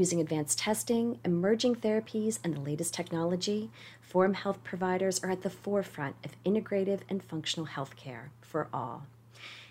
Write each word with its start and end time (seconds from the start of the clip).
Using 0.00 0.22
advanced 0.22 0.58
testing, 0.58 1.20
emerging 1.26 1.74
therapies, 1.74 2.38
and 2.42 2.56
the 2.56 2.60
latest 2.60 2.94
technology, 2.94 3.68
Forum 4.00 4.32
Health 4.32 4.64
providers 4.64 5.22
are 5.22 5.30
at 5.30 5.42
the 5.42 5.50
forefront 5.50 6.16
of 6.24 6.42
integrative 6.42 7.00
and 7.10 7.22
functional 7.22 7.66
healthcare 7.66 8.30
for 8.40 8.68
all. 8.72 9.04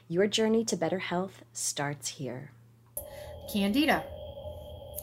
Your 0.07 0.27
journey 0.27 0.63
to 0.65 0.77
better 0.77 0.99
health 0.99 1.41
starts 1.51 2.09
here. 2.09 2.51
Candida, 3.51 4.03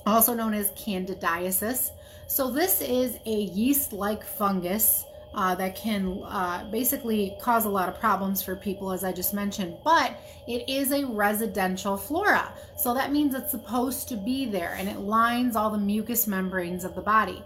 also 0.07 0.33
known 0.33 0.55
as 0.55 0.70
candidiasis. 0.75 1.91
So, 2.29 2.53
this 2.53 2.81
is 2.81 3.19
a 3.27 3.37
yeast 3.37 3.93
like 3.93 4.23
fungus 4.23 5.05
uh, 5.37 5.55
that 5.55 5.77
can 5.77 6.23
uh, 6.25 6.65
basically 6.71 7.37
cause 7.41 7.67
a 7.67 7.69
lot 7.69 7.91
of 7.91 8.01
problems 8.01 8.43
for 8.43 8.57
people, 8.57 8.91
as 8.91 9.05
I 9.05 9.13
just 9.13 9.35
mentioned. 9.35 9.77
But 9.85 10.19
it 10.49 10.69
is 10.69 10.93
a 10.93 11.05
residential 11.05 11.99
flora. 11.99 12.53
So 12.79 12.95
that 12.95 13.12
means 13.12 13.35
it's 13.35 13.51
supposed 13.51 14.09
to 14.09 14.17
be 14.17 14.47
there 14.47 14.75
and 14.79 14.89
it 14.89 14.99
lines 14.99 15.55
all 15.55 15.71
the 15.71 15.79
mucous 15.79 16.27
membranes 16.27 16.85
of 16.85 16.95
the 16.95 17.03
body. 17.03 17.43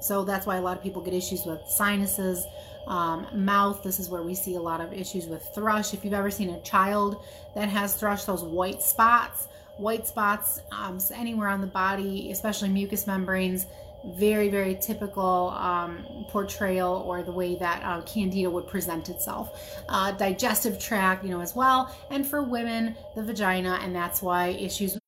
So 0.00 0.24
that's 0.24 0.46
why 0.46 0.56
a 0.56 0.62
lot 0.62 0.76
of 0.78 0.82
people 0.82 1.02
get 1.02 1.12
issues 1.12 1.44
with 1.44 1.60
sinuses, 1.68 2.46
um, 2.86 3.26
mouth. 3.34 3.82
This 3.82 4.00
is 4.00 4.08
where 4.08 4.22
we 4.22 4.34
see 4.34 4.54
a 4.54 4.60
lot 4.60 4.80
of 4.80 4.92
issues 4.92 5.26
with 5.26 5.46
thrush. 5.54 5.92
If 5.92 6.02
you've 6.02 6.14
ever 6.14 6.30
seen 6.30 6.50
a 6.50 6.60
child 6.62 7.24
that 7.54 7.68
has 7.68 7.94
thrush, 7.94 8.24
those 8.24 8.42
white 8.42 8.80
spots, 8.82 9.48
white 9.76 10.06
spots 10.06 10.60
um, 10.72 10.98
anywhere 11.14 11.48
on 11.48 11.60
the 11.60 11.66
body, 11.66 12.30
especially 12.30 12.70
mucous 12.70 13.06
membranes, 13.06 13.66
very, 14.14 14.48
very 14.48 14.76
typical 14.76 15.50
um, 15.50 16.04
portrayal 16.28 17.04
or 17.06 17.22
the 17.22 17.32
way 17.32 17.56
that 17.56 17.82
uh, 17.84 18.00
candida 18.02 18.48
would 18.48 18.66
present 18.66 19.08
itself. 19.08 19.60
Uh, 19.88 20.12
digestive 20.12 20.78
tract, 20.78 21.24
you 21.24 21.30
know, 21.30 21.40
as 21.40 21.54
well. 21.54 21.94
And 22.10 22.26
for 22.26 22.42
women, 22.42 22.96
the 23.14 23.22
vagina, 23.22 23.78
and 23.82 23.94
that's 23.94 24.22
why 24.22 24.48
issues 24.48 24.98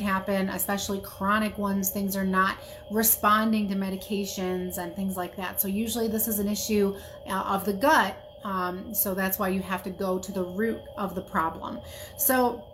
happen, 0.00 0.48
especially 0.50 1.00
chronic 1.00 1.56
ones. 1.58 1.90
Things 1.90 2.16
are 2.16 2.24
not 2.24 2.58
responding 2.90 3.68
to 3.68 3.74
medications 3.74 4.78
and 4.78 4.94
things 4.94 5.16
like 5.16 5.36
that. 5.36 5.60
So 5.60 5.68
usually 5.68 6.08
this 6.08 6.28
is 6.28 6.38
an 6.38 6.48
issue 6.48 6.96
uh, 7.26 7.32
of 7.32 7.64
the 7.64 7.72
gut. 7.72 8.22
Um, 8.44 8.94
so 8.94 9.14
that's 9.14 9.38
why 9.38 9.48
you 9.48 9.60
have 9.62 9.82
to 9.84 9.90
go 9.90 10.18
to 10.18 10.32
the 10.32 10.44
root 10.44 10.80
of 10.96 11.14
the 11.14 11.22
problem. 11.22 11.80
So 12.16 12.64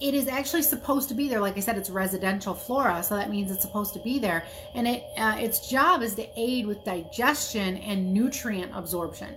it 0.00 0.14
is 0.14 0.28
actually 0.28 0.62
supposed 0.62 1.08
to 1.08 1.14
be 1.14 1.28
there. 1.28 1.40
Like 1.40 1.56
I 1.56 1.60
said, 1.60 1.76
it's 1.76 1.90
residential 1.90 2.54
flora, 2.54 3.02
so 3.02 3.16
that 3.16 3.30
means 3.30 3.50
it's 3.50 3.62
supposed 3.62 3.92
to 3.94 4.00
be 4.00 4.18
there. 4.18 4.44
And 4.74 4.86
it 4.86 5.04
uh, 5.16 5.36
its 5.38 5.68
job 5.68 6.02
is 6.02 6.14
to 6.14 6.26
aid 6.36 6.66
with 6.66 6.84
digestion 6.84 7.76
and 7.78 8.12
nutrient 8.12 8.72
absorption. 8.74 9.34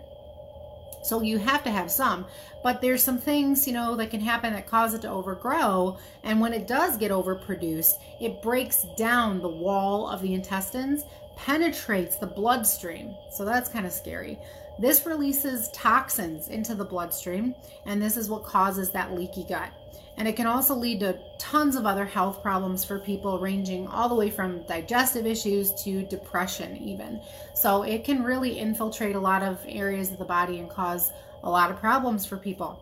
So 1.03 1.21
you 1.21 1.37
have 1.37 1.63
to 1.63 1.71
have 1.71 1.89
some, 1.89 2.25
but 2.63 2.81
there's 2.81 3.01
some 3.01 3.17
things, 3.17 3.65
you 3.65 3.71
know, 3.71 3.95
that 3.95 4.11
can 4.11 4.19
happen 4.19 4.51
that 4.53 4.67
cause 4.67 4.93
it 4.93 5.03
to 5.03 5.09
overgrow. 5.09 5.97
And 6.23 6.41
when 6.41 6.53
it 6.53 6.67
does 6.67 6.97
get 6.97 7.11
overproduced, 7.11 7.93
it 8.19 8.41
breaks 8.41 8.85
down 8.97 9.39
the 9.39 9.47
wall 9.47 10.09
of 10.09 10.21
the 10.21 10.33
intestines, 10.33 11.03
penetrates 11.37 12.17
the 12.17 12.27
bloodstream. 12.27 13.15
So 13.31 13.45
that's 13.45 13.69
kind 13.69 13.85
of 13.85 13.93
scary. 13.93 14.37
This 14.79 15.05
releases 15.05 15.69
toxins 15.69 16.49
into 16.49 16.75
the 16.75 16.85
bloodstream, 16.85 17.55
and 17.85 18.01
this 18.01 18.17
is 18.17 18.29
what 18.29 18.43
causes 18.43 18.91
that 18.91 19.13
leaky 19.13 19.45
gut. 19.45 19.71
And 20.17 20.27
it 20.27 20.35
can 20.35 20.47
also 20.47 20.73
lead 20.73 21.02
to 21.02 21.19
tons 21.38 21.75
of 21.75 21.85
other 21.85 22.05
health 22.05 22.42
problems 22.42 22.83
for 22.83 22.98
people, 22.98 23.39
ranging 23.39 23.87
all 23.87 24.09
the 24.09 24.15
way 24.15 24.31
from 24.31 24.64
digestive 24.64 25.27
issues 25.27 25.73
to 25.83 26.03
depression, 26.03 26.75
even. 26.77 27.21
So 27.53 27.83
it 27.83 28.03
can 28.03 28.23
really 28.23 28.58
infiltrate 28.58 29.15
a 29.15 29.20
lot 29.20 29.43
of 29.43 29.59
areas 29.67 30.11
of 30.11 30.17
the 30.17 30.25
body 30.25 30.58
and 30.59 30.70
cause 30.70 31.11
a 31.43 31.49
lot 31.49 31.70
of 31.70 31.80
problems 31.80 32.25
for 32.25 32.37
people. 32.37 32.81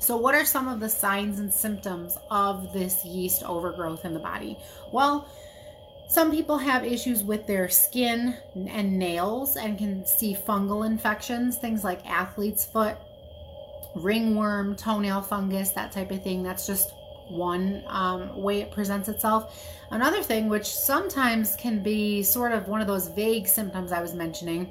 So, 0.00 0.16
what 0.16 0.34
are 0.34 0.46
some 0.46 0.66
of 0.66 0.80
the 0.80 0.88
signs 0.88 1.40
and 1.40 1.52
symptoms 1.52 2.16
of 2.30 2.72
this 2.72 3.04
yeast 3.04 3.42
overgrowth 3.42 4.06
in 4.06 4.14
the 4.14 4.20
body? 4.20 4.58
Well, 4.92 5.28
some 6.08 6.30
people 6.30 6.58
have 6.58 6.84
issues 6.84 7.22
with 7.22 7.46
their 7.46 7.68
skin 7.68 8.36
and 8.54 8.98
nails 8.98 9.56
and 9.56 9.78
can 9.78 10.06
see 10.06 10.34
fungal 10.34 10.86
infections, 10.86 11.56
things 11.56 11.84
like 11.84 12.04
athlete's 12.04 12.64
foot, 12.64 12.96
ringworm, 13.94 14.76
toenail 14.76 15.22
fungus, 15.22 15.70
that 15.70 15.92
type 15.92 16.10
of 16.10 16.22
thing. 16.22 16.42
That's 16.42 16.66
just 16.66 16.92
one 17.28 17.82
um, 17.86 18.36
way 18.36 18.60
it 18.60 18.70
presents 18.70 19.08
itself. 19.08 19.68
Another 19.90 20.22
thing, 20.22 20.48
which 20.48 20.66
sometimes 20.66 21.56
can 21.56 21.82
be 21.82 22.22
sort 22.22 22.52
of 22.52 22.68
one 22.68 22.80
of 22.80 22.86
those 22.86 23.08
vague 23.08 23.46
symptoms 23.46 23.92
I 23.92 24.00
was 24.00 24.14
mentioning, 24.14 24.70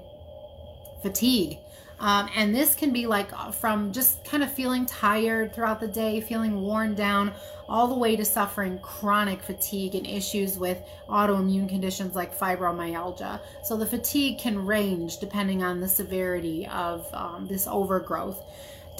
fatigue. 1.01 1.59
Um, 1.99 2.29
and 2.33 2.55
this 2.55 2.75
can 2.75 2.93
be 2.93 3.07
like 3.07 3.31
uh, 3.33 3.51
from 3.51 3.91
just 3.91 4.23
kind 4.23 4.41
of 4.41 4.51
feeling 4.51 4.85
tired 4.85 5.53
throughout 5.53 5.81
the 5.81 5.87
day, 5.87 6.21
feeling 6.21 6.61
worn 6.61 6.95
down, 6.95 7.33
all 7.67 7.87
the 7.87 7.95
way 7.95 8.15
to 8.15 8.23
suffering 8.23 8.79
chronic 8.79 9.43
fatigue 9.43 9.95
and 9.95 10.07
issues 10.07 10.57
with 10.57 10.81
autoimmune 11.09 11.67
conditions 11.67 12.15
like 12.15 12.37
fibromyalgia. 12.37 13.41
So 13.63 13.75
the 13.75 13.85
fatigue 13.85 14.39
can 14.39 14.65
range 14.65 15.17
depending 15.17 15.61
on 15.61 15.81
the 15.81 15.89
severity 15.89 16.67
of 16.67 17.05
um, 17.13 17.47
this 17.47 17.67
overgrowth 17.67 18.41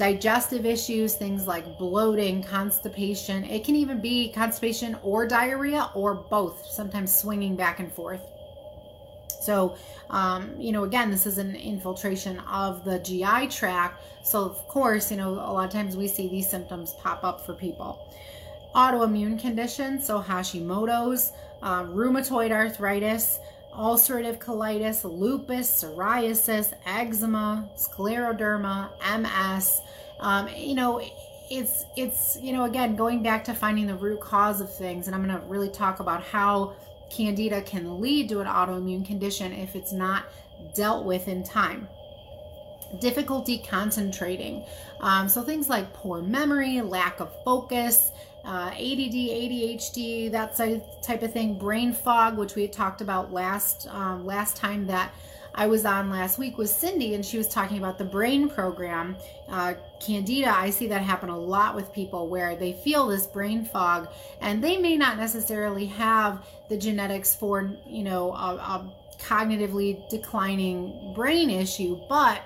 digestive 0.00 0.64
issues, 0.64 1.14
things 1.14 1.46
like 1.46 1.76
bloating, 1.76 2.42
constipation. 2.42 3.44
It 3.44 3.64
can 3.64 3.76
even 3.76 4.00
be 4.00 4.32
constipation 4.32 4.98
or 5.02 5.26
diarrhea 5.26 5.90
or 5.94 6.14
both, 6.14 6.64
sometimes 6.64 7.14
swinging 7.14 7.54
back 7.54 7.80
and 7.80 7.92
forth. 7.92 8.22
So, 9.42 9.76
um, 10.08 10.54
you 10.58 10.72
know, 10.72 10.84
again, 10.84 11.10
this 11.10 11.26
is 11.26 11.36
an 11.36 11.54
infiltration 11.54 12.38
of 12.50 12.82
the 12.82 12.98
GI 13.00 13.48
tract. 13.48 14.02
So, 14.24 14.42
of 14.42 14.56
course, 14.68 15.10
you 15.10 15.18
know, 15.18 15.32
a 15.34 15.52
lot 15.52 15.66
of 15.66 15.70
times 15.70 15.98
we 15.98 16.08
see 16.08 16.28
these 16.28 16.48
symptoms 16.48 16.94
pop 16.94 17.22
up 17.22 17.44
for 17.44 17.52
people. 17.52 18.10
Autoimmune 18.74 19.38
conditions, 19.38 20.06
so 20.06 20.22
Hashimoto's, 20.22 21.32
uh, 21.60 21.84
rheumatoid 21.84 22.52
arthritis, 22.52 23.38
ulcerative 23.74 24.38
colitis, 24.38 25.04
lupus, 25.04 25.82
psoriasis, 25.82 26.72
eczema, 26.86 27.68
scleroderma, 27.76 28.90
MS. 29.20 29.80
Um, 30.18 30.48
you 30.56 30.74
know, 30.74 31.00
it's 31.50 31.84
it's 31.96 32.38
you 32.40 32.52
know 32.52 32.64
again 32.64 32.96
going 32.96 33.22
back 33.22 33.44
to 33.44 33.54
finding 33.54 33.86
the 33.86 33.96
root 33.96 34.20
cause 34.20 34.60
of 34.60 34.74
things, 34.74 35.06
and 35.06 35.14
I'm 35.14 35.24
going 35.24 35.38
to 35.38 35.46
really 35.46 35.70
talk 35.70 36.00
about 36.00 36.22
how 36.22 36.74
candida 37.10 37.60
can 37.62 38.00
lead 38.00 38.28
to 38.28 38.40
an 38.40 38.46
autoimmune 38.46 39.04
condition 39.04 39.52
if 39.52 39.74
it's 39.74 39.92
not 39.92 40.24
dealt 40.74 41.04
with 41.04 41.26
in 41.26 41.42
time 41.42 41.88
difficulty 42.98 43.58
concentrating. 43.58 44.64
Um, 45.00 45.28
so 45.28 45.42
things 45.42 45.68
like 45.68 45.92
poor 45.92 46.22
memory, 46.22 46.80
lack 46.80 47.20
of 47.20 47.32
focus, 47.44 48.10
uh, 48.44 48.70
ADD, 48.72 49.14
ADHD, 49.14 50.30
that 50.30 50.56
type 51.02 51.22
of 51.22 51.32
thing, 51.32 51.58
brain 51.58 51.92
fog, 51.92 52.38
which 52.38 52.54
we 52.54 52.66
talked 52.68 53.00
about 53.00 53.32
last 53.32 53.86
um, 53.88 54.24
last 54.24 54.56
time 54.56 54.86
that 54.86 55.12
I 55.54 55.66
was 55.66 55.84
on 55.84 56.10
last 56.10 56.38
week 56.38 56.58
with 56.58 56.70
Cindy, 56.70 57.14
and 57.14 57.24
she 57.24 57.36
was 57.36 57.48
talking 57.48 57.78
about 57.78 57.98
the 57.98 58.04
brain 58.04 58.48
program. 58.48 59.16
Uh, 59.48 59.74
Candida, 60.00 60.48
I 60.56 60.70
see 60.70 60.86
that 60.88 61.02
happen 61.02 61.28
a 61.28 61.38
lot 61.38 61.74
with 61.74 61.92
people 61.92 62.28
where 62.28 62.56
they 62.56 62.72
feel 62.72 63.06
this 63.06 63.26
brain 63.26 63.64
fog, 63.64 64.08
and 64.40 64.62
they 64.62 64.76
may 64.78 64.96
not 64.96 65.18
necessarily 65.18 65.86
have 65.86 66.46
the 66.68 66.78
genetics 66.78 67.34
for 67.34 67.72
you 67.86 68.04
know 68.04 68.32
a, 68.32 68.54
a 68.54 68.94
cognitively 69.20 70.08
declining 70.08 71.12
brain 71.14 71.50
issue, 71.50 72.00
but 72.08 72.40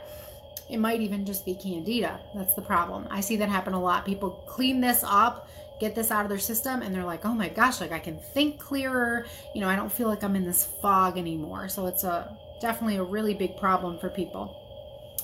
it 0.68 0.78
might 0.78 1.00
even 1.00 1.26
just 1.26 1.44
be 1.44 1.54
candida. 1.54 2.20
That's 2.34 2.54
the 2.54 2.62
problem. 2.62 3.06
I 3.10 3.20
see 3.20 3.36
that 3.36 3.48
happen 3.48 3.74
a 3.74 3.80
lot. 3.80 4.06
People 4.06 4.30
clean 4.46 4.80
this 4.80 5.04
up, 5.06 5.48
get 5.80 5.94
this 5.94 6.10
out 6.10 6.24
of 6.24 6.28
their 6.28 6.38
system, 6.38 6.82
and 6.82 6.94
they're 6.94 7.04
like, 7.04 7.24
oh 7.24 7.34
my 7.34 7.48
gosh, 7.48 7.80
like 7.80 7.92
I 7.92 7.98
can 7.98 8.18
think 8.18 8.58
clearer. 8.58 9.26
You 9.54 9.60
know, 9.60 9.68
I 9.68 9.76
don't 9.76 9.92
feel 9.92 10.08
like 10.08 10.22
I'm 10.22 10.36
in 10.36 10.44
this 10.44 10.64
fog 10.80 11.18
anymore. 11.18 11.68
So 11.68 11.86
it's 11.86 12.04
a 12.04 12.36
definitely 12.60 12.96
a 12.96 13.02
really 13.02 13.34
big 13.34 13.56
problem 13.56 13.98
for 13.98 14.08
people. 14.08 14.60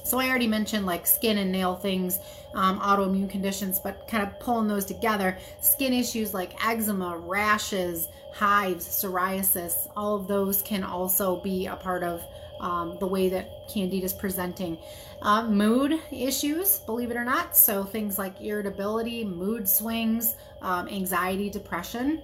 So 0.05 0.19
I 0.19 0.29
already 0.29 0.47
mentioned 0.47 0.87
like 0.87 1.07
skin 1.07 1.39
and 1.39 1.53
nail 1.53 1.77
things, 1.77 2.19
um, 2.55 2.81
autoimmune 2.81 3.31
conditions, 3.31 3.79
but 3.79 4.09
kind 4.09 4.27
of 4.27 4.41
pulling 4.41 4.67
those 4.67 4.85
together. 4.85 5.39
Skin 5.61 5.93
issues 5.93 6.35
like 6.35 6.67
eczema, 6.67 7.17
rashes, 7.19 8.09
hives, 8.33 8.87
psoriasis, 8.87 9.89
all 9.97 10.17
of 10.17 10.27
those 10.27 10.63
can 10.63 10.83
also 10.83 11.41
be 11.43 11.67
a 11.67 11.77
part 11.77 12.03
of 12.03 12.23
um, 12.61 12.97
the 13.01 13.07
way 13.07 13.29
that 13.31 13.69
Candida 13.73 14.05
is 14.05 14.13
presenting. 14.13 14.79
Uh, 15.23 15.47
mood 15.47 16.01
issues, 16.11 16.79
believe 16.81 17.11
it 17.11 17.17
or 17.17 17.25
not. 17.25 17.57
So 17.57 17.85
things 17.85 18.19
like 18.19 18.41
irritability, 18.41 19.25
mood 19.25 19.69
swings, 19.69 20.37
um, 20.63 20.89
anxiety, 20.89 21.51
depression, 21.51 22.23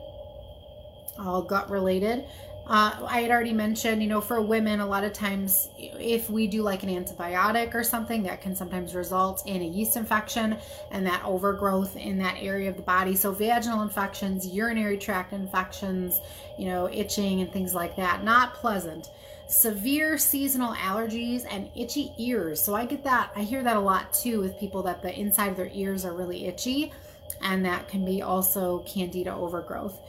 all 1.18 1.42
gut 1.42 1.70
related. 1.70 2.24
Uh, 2.68 3.06
I 3.06 3.20
had 3.20 3.30
already 3.30 3.52
mentioned, 3.52 4.02
you 4.02 4.08
know, 4.08 4.20
for 4.20 4.40
women, 4.40 4.80
a 4.80 4.86
lot 4.86 5.04
of 5.04 5.12
times 5.12 5.68
if 5.78 6.28
we 6.28 6.48
do 6.48 6.62
like 6.62 6.82
an 6.82 6.88
antibiotic 6.88 7.72
or 7.74 7.84
something, 7.84 8.24
that 8.24 8.40
can 8.40 8.56
sometimes 8.56 8.92
result 8.92 9.44
in 9.46 9.62
a 9.62 9.64
yeast 9.64 9.96
infection 9.96 10.56
and 10.90 11.06
that 11.06 11.22
overgrowth 11.24 11.96
in 11.96 12.18
that 12.18 12.36
area 12.40 12.68
of 12.68 12.76
the 12.76 12.82
body. 12.82 13.14
So, 13.14 13.30
vaginal 13.30 13.82
infections, 13.82 14.48
urinary 14.48 14.98
tract 14.98 15.32
infections, 15.32 16.20
you 16.58 16.66
know, 16.66 16.90
itching 16.90 17.40
and 17.40 17.52
things 17.52 17.72
like 17.72 17.94
that, 17.96 18.24
not 18.24 18.54
pleasant. 18.54 19.10
Severe 19.48 20.18
seasonal 20.18 20.74
allergies 20.74 21.44
and 21.48 21.70
itchy 21.76 22.12
ears. 22.18 22.60
So, 22.60 22.74
I 22.74 22.84
get 22.84 23.04
that, 23.04 23.30
I 23.36 23.42
hear 23.42 23.62
that 23.62 23.76
a 23.76 23.80
lot 23.80 24.12
too 24.12 24.40
with 24.40 24.58
people 24.58 24.82
that 24.82 25.02
the 25.02 25.18
inside 25.18 25.52
of 25.52 25.56
their 25.56 25.70
ears 25.72 26.04
are 26.04 26.14
really 26.14 26.46
itchy, 26.46 26.92
and 27.40 27.64
that 27.64 27.88
can 27.88 28.04
be 28.04 28.22
also 28.22 28.80
candida 28.80 29.34
overgrowth 29.34 30.00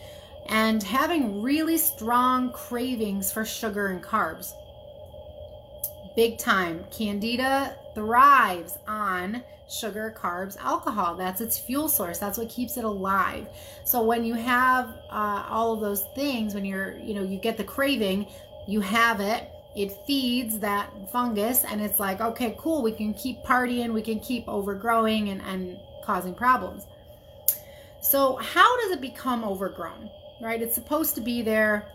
and 0.48 0.82
having 0.82 1.42
really 1.42 1.78
strong 1.78 2.52
cravings 2.52 3.32
for 3.32 3.46
sugar 3.46 3.88
and 3.88 4.02
carbs. 4.02 4.54
Big 6.16 6.38
time. 6.38 6.86
Candida 6.90 7.76
thrives 7.94 8.78
on 8.88 9.44
sugar, 9.70 10.16
carbs, 10.18 10.58
alcohol. 10.58 11.16
That's 11.16 11.42
its 11.42 11.58
fuel 11.60 11.90
source. 11.90 12.18
That's 12.18 12.38
what 12.38 12.50
keeps 12.50 12.78
it 12.78 12.86
alive. 12.86 13.48
So 13.84 14.02
when 14.02 14.24
you 14.24 14.34
have 14.34 14.88
uh, 15.10 15.46
all 15.50 15.74
of 15.74 15.82
those 15.82 16.06
things, 16.16 16.56
when 16.56 16.66
you're, 16.66 16.98
you 16.98 17.14
know, 17.14 17.24
you 17.24 17.38
get 17.38 17.58
the 17.58 17.64
craving, 17.64 18.28
you 18.68 18.82
have 18.82 19.20
it, 19.20 19.50
it 19.76 19.92
feeds 20.06 20.60
that 20.60 20.92
fungus, 21.12 21.64
and 21.64 21.82
it's 21.82 22.00
like, 22.00 22.20
okay, 22.20 22.56
cool, 22.58 22.82
we 22.82 22.92
can 22.92 23.14
keep 23.14 23.44
partying, 23.44 23.94
we 23.94 24.02
can 24.02 24.20
keep 24.20 24.48
overgrowing 24.48 25.30
and, 25.30 25.42
and 25.42 25.78
causing 26.04 26.34
problems. 26.34 26.84
So, 28.02 28.38
how 28.38 28.78
does 28.82 28.92
it 28.92 29.02
become 29.02 29.44
overgrown? 29.44 30.10
right? 30.42 30.62
It's 30.62 30.76
supposed 30.76 31.16
to 31.16 31.22
be 31.22 31.42
there. 31.42 31.88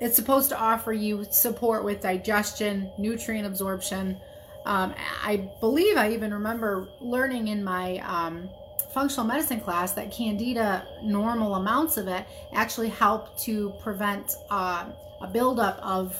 It's 0.00 0.16
supposed 0.16 0.48
to 0.50 0.58
offer 0.58 0.92
you 0.92 1.26
support 1.30 1.84
with 1.84 2.00
digestion, 2.00 2.90
nutrient 2.98 3.46
absorption. 3.46 4.18
Um, 4.64 4.94
I 5.22 5.50
believe 5.60 5.96
I 5.96 6.12
even 6.12 6.32
remember 6.32 6.88
learning 7.00 7.48
in 7.48 7.62
my 7.62 7.98
um, 7.98 8.48
functional 8.92 9.26
medicine 9.26 9.60
class 9.60 9.92
that 9.92 10.12
candida, 10.12 10.86
normal 11.02 11.54
amounts 11.54 11.96
of 11.96 12.08
it, 12.08 12.24
actually 12.52 12.88
help 12.88 13.38
to 13.40 13.70
prevent 13.82 14.36
uh, 14.50 14.86
a 15.20 15.26
buildup 15.26 15.78
of 15.82 16.16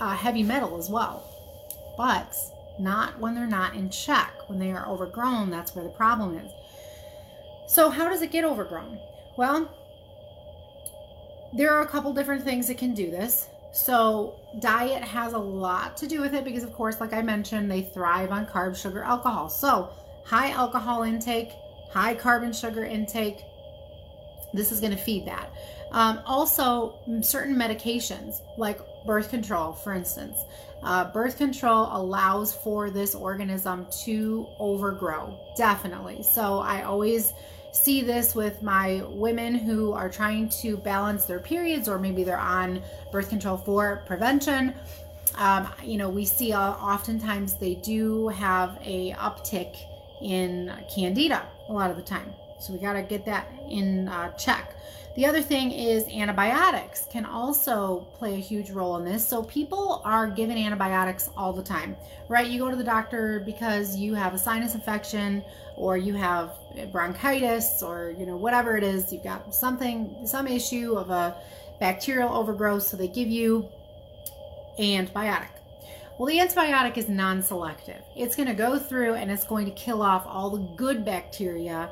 uh, 0.00 0.14
heavy 0.14 0.42
metal 0.42 0.78
as 0.78 0.88
well. 0.88 1.22
But 1.96 2.36
not 2.78 3.18
when 3.18 3.34
they're 3.34 3.46
not 3.46 3.74
in 3.74 3.90
check. 3.90 4.32
When 4.48 4.58
they 4.58 4.70
are 4.70 4.86
overgrown, 4.86 5.50
that's 5.50 5.74
where 5.74 5.84
the 5.84 5.90
problem 5.90 6.36
is. 6.38 6.52
So, 7.66 7.90
how 7.90 8.08
does 8.08 8.22
it 8.22 8.30
get 8.30 8.44
overgrown? 8.44 8.98
Well, 9.36 9.70
there 11.52 11.72
are 11.72 11.82
a 11.82 11.88
couple 11.88 12.12
different 12.12 12.44
things 12.44 12.68
that 12.68 12.78
can 12.78 12.94
do 12.94 13.10
this. 13.10 13.48
So, 13.72 14.40
diet 14.60 15.02
has 15.02 15.32
a 15.32 15.38
lot 15.38 15.96
to 15.98 16.06
do 16.06 16.20
with 16.20 16.34
it 16.34 16.44
because, 16.44 16.62
of 16.62 16.72
course, 16.72 17.00
like 17.00 17.12
I 17.12 17.22
mentioned, 17.22 17.70
they 17.70 17.82
thrive 17.82 18.30
on 18.30 18.46
carbs, 18.46 18.76
sugar, 18.76 19.02
alcohol. 19.02 19.48
So, 19.48 19.90
high 20.24 20.50
alcohol 20.50 21.02
intake, 21.02 21.52
high 21.90 22.14
carbon 22.14 22.52
sugar 22.52 22.84
intake, 22.84 23.42
this 24.52 24.72
is 24.72 24.80
going 24.80 24.92
to 24.92 24.98
feed 24.98 25.26
that. 25.26 25.52
Um, 25.92 26.20
also, 26.26 26.98
certain 27.22 27.56
medications 27.56 28.40
like 28.56 28.80
birth 29.06 29.30
control, 29.30 29.72
for 29.72 29.92
instance. 29.92 30.36
Uh, 30.82 31.10
birth 31.12 31.38
control 31.38 31.88
allows 31.90 32.54
for 32.54 32.90
this 32.90 33.14
organism 33.14 33.86
to 34.04 34.46
overgrow, 34.58 35.38
definitely. 35.56 36.22
So, 36.22 36.58
I 36.58 36.82
always 36.82 37.32
see 37.72 38.02
this 38.02 38.34
with 38.34 38.62
my 38.62 39.02
women 39.08 39.54
who 39.54 39.92
are 39.92 40.08
trying 40.08 40.48
to 40.48 40.76
balance 40.78 41.26
their 41.26 41.38
periods 41.38 41.88
or 41.88 41.98
maybe 41.98 42.24
they're 42.24 42.38
on 42.38 42.82
birth 43.12 43.28
control 43.28 43.56
for 43.56 44.02
prevention. 44.06 44.74
Um, 45.36 45.68
you 45.84 45.98
know, 45.98 46.08
we 46.08 46.24
see 46.24 46.52
uh, 46.52 46.72
oftentimes 46.72 47.56
they 47.56 47.74
do 47.74 48.28
have 48.28 48.78
a 48.82 49.12
uptick 49.12 49.76
in 50.22 50.72
candida 50.94 51.46
a 51.68 51.72
lot 51.72 51.90
of 51.90 51.96
the 51.96 52.02
time. 52.02 52.32
So 52.60 52.72
we 52.72 52.78
got 52.78 52.94
to 52.94 53.02
get 53.02 53.24
that 53.26 53.52
in 53.68 54.08
uh, 54.08 54.32
check. 54.32 54.74
The 55.16 55.24
other 55.24 55.40
thing 55.40 55.72
is 55.72 56.06
antibiotics 56.08 57.06
can 57.10 57.24
also 57.24 58.06
play 58.18 58.34
a 58.34 58.38
huge 58.38 58.70
role 58.70 58.98
in 58.98 59.04
this. 59.04 59.26
So 59.26 59.42
people 59.42 60.02
are 60.04 60.26
given 60.26 60.58
antibiotics 60.58 61.30
all 61.36 61.54
the 61.54 61.62
time, 61.62 61.96
right? 62.28 62.46
You 62.46 62.58
go 62.58 62.70
to 62.70 62.76
the 62.76 62.84
doctor 62.84 63.42
because 63.46 63.96
you 63.96 64.14
have 64.14 64.34
a 64.34 64.38
sinus 64.38 64.74
infection 64.74 65.42
or 65.74 65.96
you 65.96 66.14
have 66.14 66.50
bronchitis 66.92 67.82
or 67.82 68.14
you 68.18 68.26
know 68.26 68.36
whatever 68.36 68.76
it 68.76 68.84
is, 68.84 69.10
you've 69.10 69.24
got 69.24 69.54
something 69.54 70.26
some 70.26 70.46
issue 70.46 70.94
of 70.96 71.10
a 71.10 71.34
bacterial 71.80 72.32
overgrowth, 72.34 72.82
so 72.82 72.96
they 72.96 73.08
give 73.08 73.28
you 73.28 73.68
antibiotic. 74.78 75.48
Well, 76.18 76.26
the 76.26 76.38
antibiotic 76.38 76.96
is 76.96 77.08
non-selective. 77.08 78.02
It's 78.16 78.36
going 78.36 78.48
to 78.48 78.54
go 78.54 78.78
through 78.78 79.14
and 79.14 79.30
it's 79.30 79.44
going 79.44 79.66
to 79.66 79.72
kill 79.72 80.02
off 80.02 80.24
all 80.26 80.50
the 80.50 80.74
good 80.76 81.04
bacteria 81.04 81.90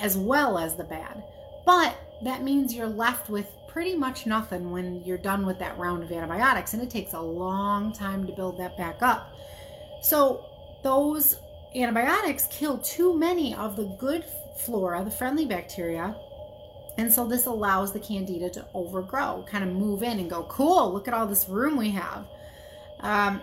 as 0.00 0.16
well 0.16 0.58
as 0.58 0.74
the 0.74 0.84
bad. 0.84 1.22
But 1.64 1.96
that 2.24 2.42
means 2.42 2.74
you're 2.74 2.88
left 2.88 3.28
with 3.28 3.46
pretty 3.68 3.94
much 3.94 4.26
nothing 4.26 4.70
when 4.70 5.04
you're 5.04 5.18
done 5.18 5.46
with 5.46 5.58
that 5.60 5.78
round 5.78 6.02
of 6.02 6.10
antibiotics, 6.10 6.74
and 6.74 6.82
it 6.82 6.90
takes 6.90 7.12
a 7.12 7.20
long 7.20 7.92
time 7.92 8.26
to 8.26 8.32
build 8.32 8.58
that 8.58 8.76
back 8.76 9.02
up. 9.02 9.32
So, 10.02 10.44
those 10.82 11.36
antibiotics 11.74 12.48
kill 12.50 12.78
too 12.78 13.16
many 13.16 13.54
of 13.54 13.76
the 13.76 13.84
good 13.84 14.24
flora, 14.56 15.04
the 15.04 15.10
friendly 15.10 15.44
bacteria, 15.44 16.16
and 16.96 17.12
so 17.12 17.26
this 17.26 17.46
allows 17.46 17.92
the 17.92 18.00
candida 18.00 18.50
to 18.50 18.66
overgrow, 18.74 19.44
kind 19.48 19.62
of 19.62 19.70
move 19.70 20.02
in 20.02 20.18
and 20.18 20.28
go, 20.28 20.42
cool, 20.44 20.92
look 20.92 21.06
at 21.06 21.14
all 21.14 21.28
this 21.28 21.48
room 21.48 21.76
we 21.76 21.90
have. 21.90 22.26
Um, 23.00 23.40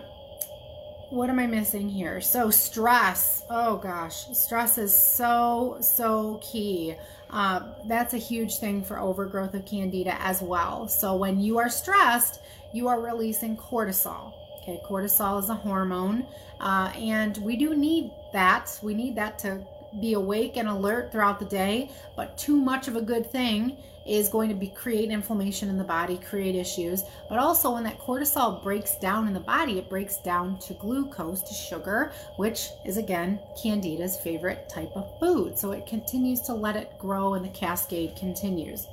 what 1.10 1.30
am 1.30 1.38
I 1.38 1.46
missing 1.46 1.88
here? 1.88 2.20
So, 2.20 2.50
stress. 2.50 3.44
Oh 3.48 3.76
gosh, 3.76 4.26
stress 4.32 4.76
is 4.76 4.96
so, 4.96 5.78
so 5.80 6.40
key. 6.42 6.96
Uh, 7.30 7.60
that's 7.86 8.14
a 8.14 8.18
huge 8.18 8.58
thing 8.58 8.82
for 8.82 8.98
overgrowth 8.98 9.54
of 9.54 9.64
candida 9.66 10.20
as 10.20 10.42
well. 10.42 10.88
So, 10.88 11.16
when 11.16 11.40
you 11.40 11.58
are 11.58 11.68
stressed, 11.68 12.40
you 12.72 12.88
are 12.88 13.00
releasing 13.00 13.56
cortisol. 13.56 14.32
Okay, 14.62 14.80
cortisol 14.84 15.40
is 15.40 15.48
a 15.48 15.54
hormone, 15.54 16.26
uh, 16.58 16.92
and 16.96 17.36
we 17.38 17.56
do 17.56 17.76
need 17.76 18.10
that. 18.32 18.76
We 18.82 18.94
need 18.94 19.14
that 19.14 19.38
to 19.40 19.64
be 20.00 20.14
awake 20.14 20.56
and 20.56 20.68
alert 20.68 21.12
throughout 21.12 21.38
the 21.38 21.46
day, 21.46 21.90
but 22.16 22.36
too 22.36 22.56
much 22.56 22.88
of 22.88 22.96
a 22.96 23.00
good 23.00 23.30
thing 23.30 23.76
is 24.06 24.28
going 24.28 24.48
to 24.48 24.54
be 24.54 24.68
create 24.68 25.10
inflammation 25.10 25.68
in 25.68 25.76
the 25.76 25.84
body, 25.84 26.18
create 26.18 26.54
issues. 26.54 27.04
But 27.28 27.38
also 27.38 27.72
when 27.74 27.84
that 27.84 27.98
cortisol 27.98 28.62
breaks 28.62 28.96
down 28.96 29.26
in 29.26 29.34
the 29.34 29.40
body, 29.40 29.78
it 29.78 29.88
breaks 29.88 30.18
down 30.18 30.58
to 30.60 30.74
glucose, 30.74 31.42
to 31.42 31.54
sugar, 31.54 32.12
which 32.36 32.68
is 32.84 32.96
again 32.96 33.40
candida's 33.60 34.16
favorite 34.16 34.68
type 34.68 34.90
of 34.94 35.18
food. 35.18 35.58
So 35.58 35.72
it 35.72 35.86
continues 35.86 36.40
to 36.42 36.54
let 36.54 36.76
it 36.76 36.98
grow 36.98 37.34
and 37.34 37.44
the 37.44 37.50
cascade 37.50 38.16
continues. 38.16 38.86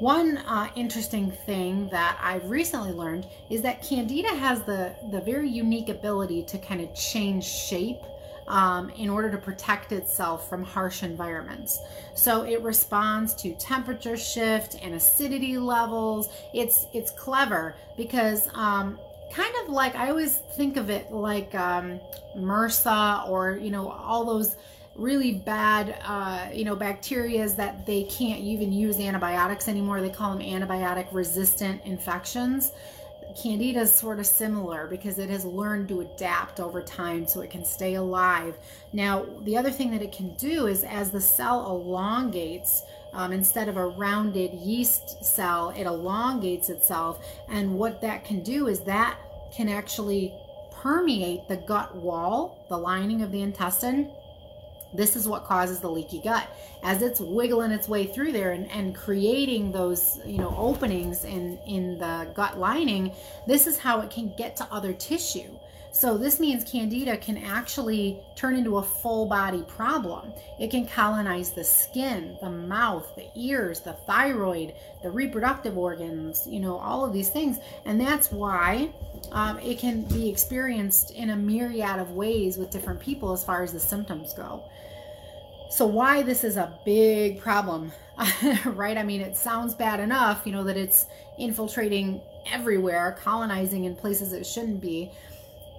One 0.00 0.38
uh, 0.38 0.70
interesting 0.76 1.30
thing 1.30 1.86
that 1.90 2.18
I've 2.22 2.48
recently 2.48 2.92
learned 2.92 3.26
is 3.50 3.60
that 3.62 3.82
candida 3.82 4.30
has 4.30 4.62
the, 4.62 4.96
the 5.10 5.20
very 5.20 5.46
unique 5.46 5.90
ability 5.90 6.42
to 6.44 6.58
kind 6.58 6.80
of 6.80 6.94
change 6.94 7.44
shape 7.44 8.00
um, 8.50 8.90
in 8.90 9.08
order 9.08 9.30
to 9.30 9.38
protect 9.38 9.92
itself 9.92 10.48
from 10.48 10.64
harsh 10.64 11.02
environments. 11.04 11.78
So 12.14 12.42
it 12.42 12.60
responds 12.62 13.32
to 13.36 13.54
temperature 13.54 14.16
shift 14.16 14.76
and 14.82 14.94
acidity 14.94 15.56
levels. 15.56 16.28
It's 16.52 16.86
it's 16.92 17.12
clever 17.12 17.76
because 17.96 18.48
um, 18.54 18.98
kind 19.32 19.54
of 19.62 19.68
like 19.68 19.94
I 19.94 20.10
always 20.10 20.38
think 20.56 20.76
of 20.76 20.90
it 20.90 21.12
like 21.12 21.54
um, 21.54 22.00
MRSA 22.36 23.28
or 23.28 23.56
you 23.56 23.70
know 23.70 23.88
all 23.88 24.24
those 24.24 24.56
really 24.96 25.32
bad 25.32 25.96
uh, 26.04 26.48
you 26.52 26.64
know 26.64 26.74
bacterias 26.74 27.54
that 27.56 27.86
they 27.86 28.02
can't 28.04 28.40
even 28.40 28.72
use 28.72 28.98
antibiotics 28.98 29.68
anymore. 29.68 30.00
They 30.00 30.10
call 30.10 30.36
them 30.36 30.44
antibiotic 30.44 31.06
resistant 31.12 31.84
infections. 31.84 32.72
Candida 33.36 33.80
is 33.80 33.94
sort 33.94 34.18
of 34.18 34.26
similar 34.26 34.86
because 34.86 35.18
it 35.18 35.30
has 35.30 35.44
learned 35.44 35.88
to 35.88 36.00
adapt 36.00 36.60
over 36.60 36.82
time 36.82 37.26
so 37.26 37.40
it 37.40 37.50
can 37.50 37.64
stay 37.64 37.94
alive. 37.94 38.56
Now, 38.92 39.26
the 39.42 39.56
other 39.56 39.70
thing 39.70 39.90
that 39.92 40.02
it 40.02 40.12
can 40.12 40.34
do 40.36 40.66
is 40.66 40.84
as 40.84 41.10
the 41.10 41.20
cell 41.20 41.66
elongates, 41.70 42.82
um, 43.12 43.32
instead 43.32 43.68
of 43.68 43.76
a 43.76 43.86
rounded 43.86 44.52
yeast 44.54 45.24
cell, 45.24 45.70
it 45.70 45.86
elongates 45.86 46.68
itself. 46.68 47.24
And 47.48 47.74
what 47.74 48.00
that 48.02 48.24
can 48.24 48.42
do 48.42 48.68
is 48.68 48.80
that 48.80 49.18
can 49.54 49.68
actually 49.68 50.34
permeate 50.70 51.48
the 51.48 51.56
gut 51.56 51.94
wall, 51.96 52.64
the 52.68 52.78
lining 52.78 53.22
of 53.22 53.32
the 53.32 53.42
intestine, 53.42 54.12
this 54.92 55.16
is 55.16 55.28
what 55.28 55.44
causes 55.44 55.80
the 55.80 55.90
leaky 55.90 56.20
gut. 56.20 56.48
As 56.82 57.02
it's 57.02 57.20
wiggling 57.20 57.70
its 57.70 57.88
way 57.88 58.06
through 58.06 58.32
there 58.32 58.52
and, 58.52 58.70
and 58.70 58.94
creating 58.94 59.70
those, 59.70 60.18
you 60.24 60.38
know, 60.38 60.54
openings 60.56 61.24
in, 61.24 61.58
in 61.66 61.98
the 61.98 62.28
gut 62.34 62.58
lining, 62.58 63.12
this 63.46 63.66
is 63.66 63.78
how 63.78 64.00
it 64.00 64.10
can 64.10 64.32
get 64.36 64.56
to 64.56 64.66
other 64.70 64.92
tissue. 64.92 65.58
So 65.92 66.16
this 66.16 66.38
means 66.38 66.62
candida 66.70 67.16
can 67.16 67.36
actually 67.36 68.20
turn 68.36 68.54
into 68.54 68.78
a 68.78 68.82
full 68.82 69.26
body 69.26 69.62
problem. 69.66 70.32
It 70.58 70.70
can 70.70 70.86
colonize 70.86 71.50
the 71.50 71.64
skin, 71.64 72.38
the 72.40 72.50
mouth, 72.50 73.14
the 73.16 73.26
ears, 73.34 73.80
the 73.80 73.92
thyroid, 73.92 74.74
the 75.02 75.10
reproductive 75.10 75.76
organs, 75.76 76.46
you 76.46 76.60
know, 76.60 76.78
all 76.78 77.04
of 77.04 77.12
these 77.12 77.28
things. 77.28 77.58
And 77.84 78.00
that's 78.00 78.30
why 78.30 78.92
um, 79.32 79.58
it 79.58 79.78
can 79.78 80.02
be 80.02 80.28
experienced 80.28 81.10
in 81.10 81.30
a 81.30 81.36
myriad 81.36 81.98
of 81.98 82.12
ways 82.12 82.56
with 82.56 82.70
different 82.70 83.00
people 83.00 83.32
as 83.32 83.44
far 83.44 83.62
as 83.62 83.72
the 83.72 83.80
symptoms 83.80 84.32
go. 84.32 84.64
So, 85.70 85.86
why 85.86 86.22
this 86.22 86.42
is 86.42 86.56
a 86.56 86.76
big 86.84 87.40
problem, 87.40 87.92
right? 88.64 88.96
I 88.96 89.04
mean, 89.04 89.20
it 89.20 89.36
sounds 89.36 89.74
bad 89.74 90.00
enough, 90.00 90.42
you 90.44 90.52
know, 90.52 90.64
that 90.64 90.76
it's 90.76 91.06
infiltrating 91.38 92.20
everywhere, 92.50 93.16
colonizing 93.22 93.84
in 93.84 93.94
places 93.94 94.32
it 94.32 94.44
shouldn't 94.44 94.80
be. 94.80 95.12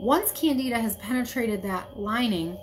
Once 0.01 0.31
candida 0.31 0.79
has 0.79 0.95
penetrated 0.95 1.61
that 1.61 1.95
lining, 1.95 2.57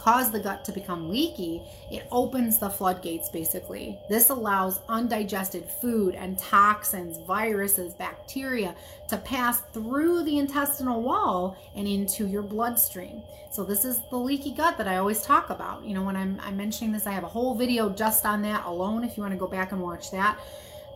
cause 0.00 0.32
the 0.32 0.40
gut 0.40 0.64
to 0.64 0.72
become 0.72 1.08
leaky, 1.08 1.62
it 1.88 2.04
opens 2.10 2.58
the 2.58 2.68
floodgates 2.68 3.28
basically. 3.28 3.96
This 4.08 4.30
allows 4.30 4.80
undigested 4.88 5.64
food 5.80 6.16
and 6.16 6.36
toxins, 6.36 7.16
viruses, 7.28 7.94
bacteria 7.94 8.74
to 9.08 9.18
pass 9.18 9.60
through 9.72 10.24
the 10.24 10.38
intestinal 10.38 11.00
wall 11.00 11.56
and 11.76 11.86
into 11.86 12.26
your 12.26 12.42
bloodstream. 12.42 13.22
So 13.52 13.62
this 13.62 13.84
is 13.84 14.00
the 14.10 14.16
leaky 14.16 14.52
gut 14.52 14.78
that 14.78 14.88
I 14.88 14.96
always 14.96 15.22
talk 15.22 15.50
about. 15.50 15.84
You 15.84 15.94
know, 15.94 16.02
when 16.02 16.16
I'm, 16.16 16.40
I'm 16.42 16.56
mentioning 16.56 16.92
this, 16.92 17.06
I 17.06 17.12
have 17.12 17.22
a 17.22 17.28
whole 17.28 17.54
video 17.54 17.88
just 17.88 18.26
on 18.26 18.42
that 18.42 18.66
alone 18.66 19.04
if 19.04 19.16
you 19.16 19.22
want 19.22 19.32
to 19.32 19.38
go 19.38 19.46
back 19.46 19.70
and 19.70 19.80
watch 19.80 20.10
that. 20.10 20.36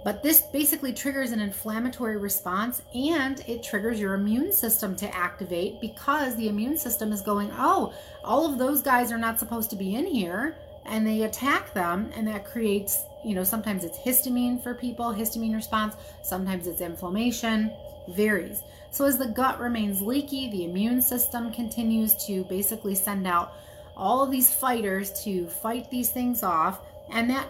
But 0.04 0.22
this 0.22 0.40
basically 0.40 0.92
triggers 0.92 1.30
an 1.30 1.40
inflammatory 1.40 2.16
response 2.16 2.82
and 2.94 3.40
it 3.46 3.62
triggers 3.62 4.00
your 4.00 4.14
immune 4.14 4.52
system 4.52 4.96
to 4.96 5.14
activate 5.14 5.80
because 5.80 6.34
the 6.36 6.48
immune 6.48 6.76
system 6.76 7.12
is 7.12 7.22
going, 7.22 7.50
oh, 7.56 7.94
all 8.24 8.44
of 8.44 8.58
those 8.58 8.82
guys 8.82 9.12
are 9.12 9.18
not 9.18 9.38
supposed 9.38 9.70
to 9.70 9.76
be 9.76 9.94
in 9.94 10.06
here. 10.06 10.56
And 10.84 11.06
they 11.06 11.22
attack 11.22 11.72
them, 11.74 12.10
and 12.16 12.26
that 12.26 12.44
creates, 12.44 13.04
you 13.24 13.36
know, 13.36 13.44
sometimes 13.44 13.84
it's 13.84 13.96
histamine 13.98 14.60
for 14.60 14.74
people, 14.74 15.12
histamine 15.12 15.54
response, 15.54 15.94
sometimes 16.24 16.66
it's 16.66 16.80
inflammation, 16.80 17.72
varies. 18.08 18.64
So 18.90 19.04
as 19.04 19.16
the 19.16 19.28
gut 19.28 19.60
remains 19.60 20.02
leaky, 20.02 20.50
the 20.50 20.64
immune 20.64 21.00
system 21.00 21.52
continues 21.52 22.16
to 22.26 22.42
basically 22.46 22.96
send 22.96 23.28
out 23.28 23.54
all 23.96 24.24
of 24.24 24.32
these 24.32 24.52
fighters 24.52 25.22
to 25.22 25.46
fight 25.46 25.88
these 25.88 26.10
things 26.10 26.42
off, 26.42 26.80
and 27.12 27.30
that 27.30 27.48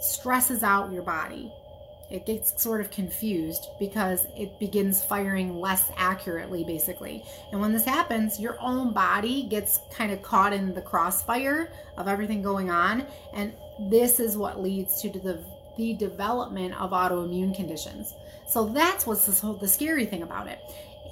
stresses 0.00 0.62
out 0.62 0.90
your 0.90 1.02
body 1.02 1.52
it 2.10 2.26
gets 2.26 2.62
sort 2.62 2.80
of 2.80 2.90
confused 2.90 3.68
because 3.78 4.26
it 4.36 4.58
begins 4.58 5.02
firing 5.02 5.58
less 5.58 5.90
accurately, 5.96 6.64
basically. 6.64 7.24
And 7.50 7.60
when 7.60 7.72
this 7.72 7.84
happens, 7.84 8.38
your 8.38 8.56
own 8.60 8.92
body 8.92 9.44
gets 9.44 9.80
kind 9.92 10.12
of 10.12 10.22
caught 10.22 10.52
in 10.52 10.74
the 10.74 10.82
crossfire 10.82 11.72
of 11.96 12.08
everything 12.08 12.42
going 12.42 12.70
on. 12.70 13.06
And 13.32 13.52
this 13.90 14.20
is 14.20 14.36
what 14.36 14.62
leads 14.62 15.00
to 15.02 15.10
the, 15.10 15.42
the 15.76 15.94
development 15.94 16.80
of 16.80 16.90
autoimmune 16.90 17.54
conditions. 17.54 18.14
So 18.46 18.66
that's 18.66 19.06
what's 19.06 19.26
the 19.26 19.68
scary 19.68 20.06
thing 20.06 20.22
about 20.22 20.46
it 20.46 20.60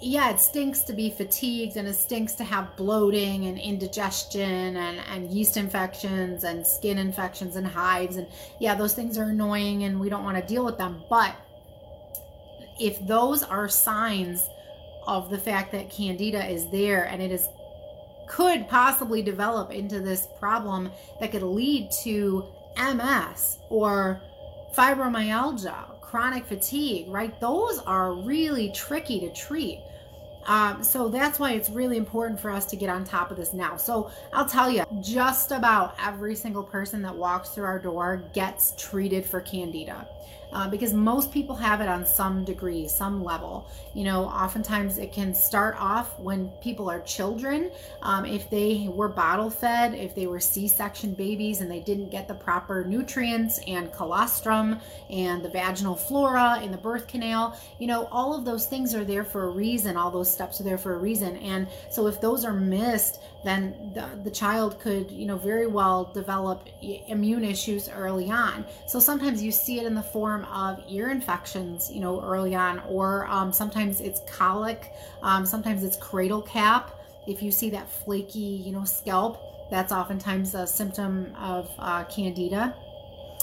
yeah, 0.03 0.31
it 0.31 0.41
stinks 0.41 0.81
to 0.81 0.93
be 0.93 1.11
fatigued 1.11 1.77
and 1.77 1.87
it 1.87 1.95
stinks 1.95 2.35
to 2.35 2.45
have 2.45 2.77
bloating 2.77 3.47
and 3.47 3.59
indigestion 3.59 4.77
and, 4.77 5.01
and 5.09 5.31
yeast 5.31 5.57
infections 5.57 6.45
and 6.45 6.67
skin 6.67 6.99
infections 6.99 7.57
and 7.57 7.67
hives. 7.67 8.17
And 8.17 8.27
yeah, 8.59 8.75
those 8.75 8.95
things 8.95 9.17
are 9.17 9.31
annoying 9.31 9.85
and 9.85 10.01
we 10.01 10.09
don't 10.09 10.25
want 10.25 10.37
to 10.37 10.47
deal 10.47 10.65
with 10.65 10.77
them. 10.77 11.05
But 11.09 11.37
if 12.81 13.05
those 13.07 13.45
are 13.45 13.69
signs 13.69 14.49
of 15.07 15.31
the 15.31 15.39
fact 15.39 15.71
that 15.73 15.91
candida 15.91 16.45
is 16.47 16.69
there 16.71 17.05
and 17.05 17.23
it 17.23 17.31
is 17.31 17.49
could 18.29 18.69
possibly 18.69 19.23
develop 19.23 19.71
into 19.73 20.01
this 20.01 20.27
problem 20.39 20.91
that 21.21 21.31
could 21.31 21.43
lead 21.43 21.91
to 22.03 22.49
MS 22.77 23.59
or 23.69 24.23
fibromyalgia, 24.75 26.01
chronic 26.01 26.47
fatigue, 26.47 27.09
right? 27.09 27.39
Those 27.41 27.79
are 27.81 28.15
really 28.15 28.73
tricky 28.73 29.21
to 29.21 29.33
treat. 29.33 29.83
Um, 30.47 30.83
so 30.83 31.09
that's 31.09 31.39
why 31.39 31.53
it's 31.53 31.71
really 31.71 31.97
important 31.97 32.41
for 32.41 32.51
us 32.51 32.67
to 32.67 32.77
get 32.77 32.89
on 32.89 33.05
top 33.05 33.31
of 33.31 33.37
this 33.37 33.53
now. 33.53 33.77
So 33.77 34.11
I'll 34.33 34.47
tell 34.47 34.71
you, 34.71 34.85
just 35.01 35.53
about 35.53 35.95
every 36.03 36.35
single 36.35 36.63
person 36.63 37.03
that 37.03 37.15
walks 37.15 37.51
through 37.51 37.65
our 37.65 37.79
door 37.79 38.23
gets 38.33 38.75
treated 38.77 39.25
for 39.25 39.41
candida 39.41 40.07
uh, 40.53 40.69
because 40.69 40.93
most 40.93 41.33
people 41.33 41.57
have 41.57 41.81
it 41.81 41.89
on 41.89 42.05
some 42.05 42.45
degree, 42.45 42.87
some 42.89 43.25
level. 43.25 43.71
You 43.95 44.05
know, 44.05 44.25
oftentimes 44.25 44.99
it 44.99 45.13
can 45.13 45.35
start 45.35 45.77
off 45.79 46.19
when 46.19 46.49
people 46.63 46.91
are 46.91 47.01
children. 47.01 47.71
Um, 48.03 48.25
if 48.25 48.51
they 48.51 48.89
were 48.91 49.09
bottle 49.09 49.51
fed, 49.51 49.95
if 49.95 50.15
they 50.15 50.27
were 50.27 50.41
C 50.41 50.69
section 50.69 51.15
babies 51.15 51.61
and 51.61 51.71
they 51.71 51.81
didn't 51.81 52.11
get 52.11 52.29
the 52.29 52.35
proper 52.35 52.85
nutrients 52.85 53.61
and 53.67 53.93
colostrum 53.93 54.79
and 55.11 55.45
the 55.45 55.49
vaginal 55.49 55.97
flora 55.97 56.61
in 56.63 56.71
the 56.71 56.79
birth 56.79 57.07
canal, 57.07 57.59
you 57.79 57.87
know, 57.87 58.07
all 58.11 58.35
of 58.35 58.45
those 58.45 58.67
things 58.67 58.95
are 58.95 59.05
there 59.05 59.25
for 59.25 59.45
a 59.45 59.51
reason. 59.51 59.97
All 59.97 60.11
those 60.11 60.33
steps 60.33 60.61
are 60.61 60.65
there 60.65 60.79
for 60.79 60.95
a 60.95 60.99
reason. 60.99 61.37
And 61.39 61.67
so 61.91 62.07
if 62.07 62.21
those 62.21 62.45
are 62.45 62.53
missed, 62.53 63.21
then 63.45 63.93
the, 63.95 64.09
the 64.23 64.31
child 64.31 64.79
could, 64.81 65.11
you 65.11 65.27
know, 65.27 65.37
very 65.37 65.67
well 65.67 66.05
develop 66.13 66.69
immune 66.83 67.45
issues 67.45 67.89
early 67.89 68.31
on. 68.31 68.65
So 68.87 69.01
sometimes 69.01 69.43
you 69.43 69.51
see 69.51 69.81
it 69.81 69.87
in 69.87 69.95
the 69.95 70.03
form 70.03 70.42
of 70.45 70.83
ear 70.89 71.11
infections, 71.11 71.91
you 71.91 72.01
know, 72.01 72.21
early 72.23 72.55
on, 72.55 72.81
or 72.89 73.27
um, 73.27 73.53
sometimes 73.53 74.01
it's 74.01 74.21
colic, 74.27 74.93
um, 75.23 75.47
sometimes 75.47 75.85
it's 75.85 75.97
cradle 75.97 76.43
cap. 76.43 76.91
If 77.27 77.43
you 77.43 77.51
see 77.51 77.71
that 77.71 77.89
flaky, 77.89 78.39
you 78.39 78.73
know, 78.73 78.85
scalp, 78.85 79.71
that's 79.71 79.93
oftentimes 79.93 80.55
a 80.55 80.67
symptom 80.67 81.35
of 81.39 81.71
uh, 81.79 82.05
candida. 82.05 82.75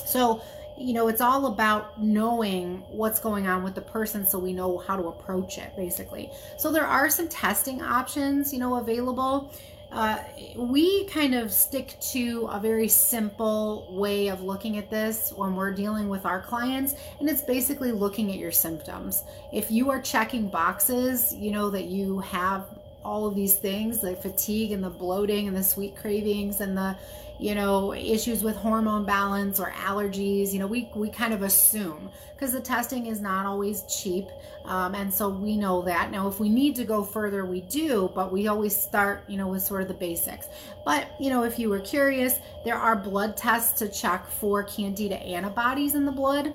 So, 0.05 0.41
you 0.77 0.93
know, 0.93 1.07
it's 1.07 1.21
all 1.21 1.47
about 1.47 2.01
knowing 2.01 2.83
what's 2.89 3.19
going 3.19 3.47
on 3.47 3.63
with 3.63 3.75
the 3.75 3.81
person 3.81 4.25
so 4.25 4.39
we 4.39 4.53
know 4.53 4.77
how 4.77 4.95
to 4.95 5.07
approach 5.07 5.57
it, 5.57 5.75
basically. 5.75 6.29
So, 6.57 6.71
there 6.71 6.85
are 6.85 7.09
some 7.09 7.27
testing 7.27 7.81
options, 7.81 8.53
you 8.53 8.59
know, 8.59 8.75
available. 8.75 9.51
Uh, 9.91 10.19
we 10.55 11.05
kind 11.05 11.33
of 11.33 11.51
stick 11.51 11.95
to 11.99 12.47
a 12.51 12.59
very 12.59 12.87
simple 12.87 13.87
way 13.89 14.27
of 14.27 14.43
looking 14.43 14.77
at 14.77 14.89
this 14.89 15.33
when 15.35 15.55
we're 15.55 15.73
dealing 15.73 16.09
with 16.09 16.25
our 16.25 16.41
clients, 16.41 16.93
and 17.19 17.27
it's 17.27 17.41
basically 17.41 17.91
looking 17.91 18.31
at 18.31 18.37
your 18.37 18.51
symptoms. 18.51 19.23
If 19.51 19.71
you 19.71 19.89
are 19.89 19.99
checking 20.01 20.47
boxes, 20.47 21.33
you 21.33 21.51
know 21.51 21.71
that 21.71 21.85
you 21.85 22.19
have 22.19 22.65
all 23.03 23.25
of 23.25 23.33
these 23.33 23.55
things 23.55 24.01
the 24.01 24.15
fatigue 24.15 24.71
and 24.71 24.83
the 24.83 24.89
bloating 24.89 25.47
and 25.47 25.55
the 25.55 25.63
sweet 25.63 25.95
cravings 25.95 26.61
and 26.61 26.77
the 26.77 26.95
you 27.39 27.55
know 27.55 27.93
issues 27.93 28.43
with 28.43 28.55
hormone 28.55 29.05
balance 29.05 29.59
or 29.59 29.71
allergies 29.71 30.51
you 30.51 30.59
know 30.59 30.67
we 30.67 30.89
we 30.95 31.09
kind 31.09 31.33
of 31.33 31.41
assume 31.41 32.11
because 32.35 32.51
the 32.51 32.59
testing 32.59 33.07
is 33.07 33.19
not 33.19 33.45
always 33.45 33.83
cheap. 33.83 34.25
Um, 34.63 34.95
and 34.95 35.13
so 35.13 35.27
we 35.27 35.57
know 35.57 35.81
that. 35.81 36.11
Now 36.11 36.27
if 36.27 36.39
we 36.39 36.47
need 36.47 36.75
to 36.75 36.85
go 36.85 37.03
further 37.03 37.45
we 37.45 37.61
do 37.61 38.11
but 38.13 38.31
we 38.31 38.47
always 38.47 38.75
start 38.75 39.23
you 39.27 39.37
know 39.37 39.47
with 39.47 39.63
sort 39.63 39.81
of 39.81 39.87
the 39.87 39.93
basics. 39.93 40.47
But 40.85 41.07
you 41.19 41.29
know 41.29 41.43
if 41.43 41.57
you 41.57 41.69
were 41.69 41.79
curious 41.79 42.39
there 42.63 42.75
are 42.75 42.95
blood 42.95 43.35
tests 43.35 43.79
to 43.79 43.89
check 43.89 44.27
for 44.27 44.63
candida 44.63 45.17
antibodies 45.17 45.95
in 45.95 46.05
the 46.05 46.11
blood 46.11 46.53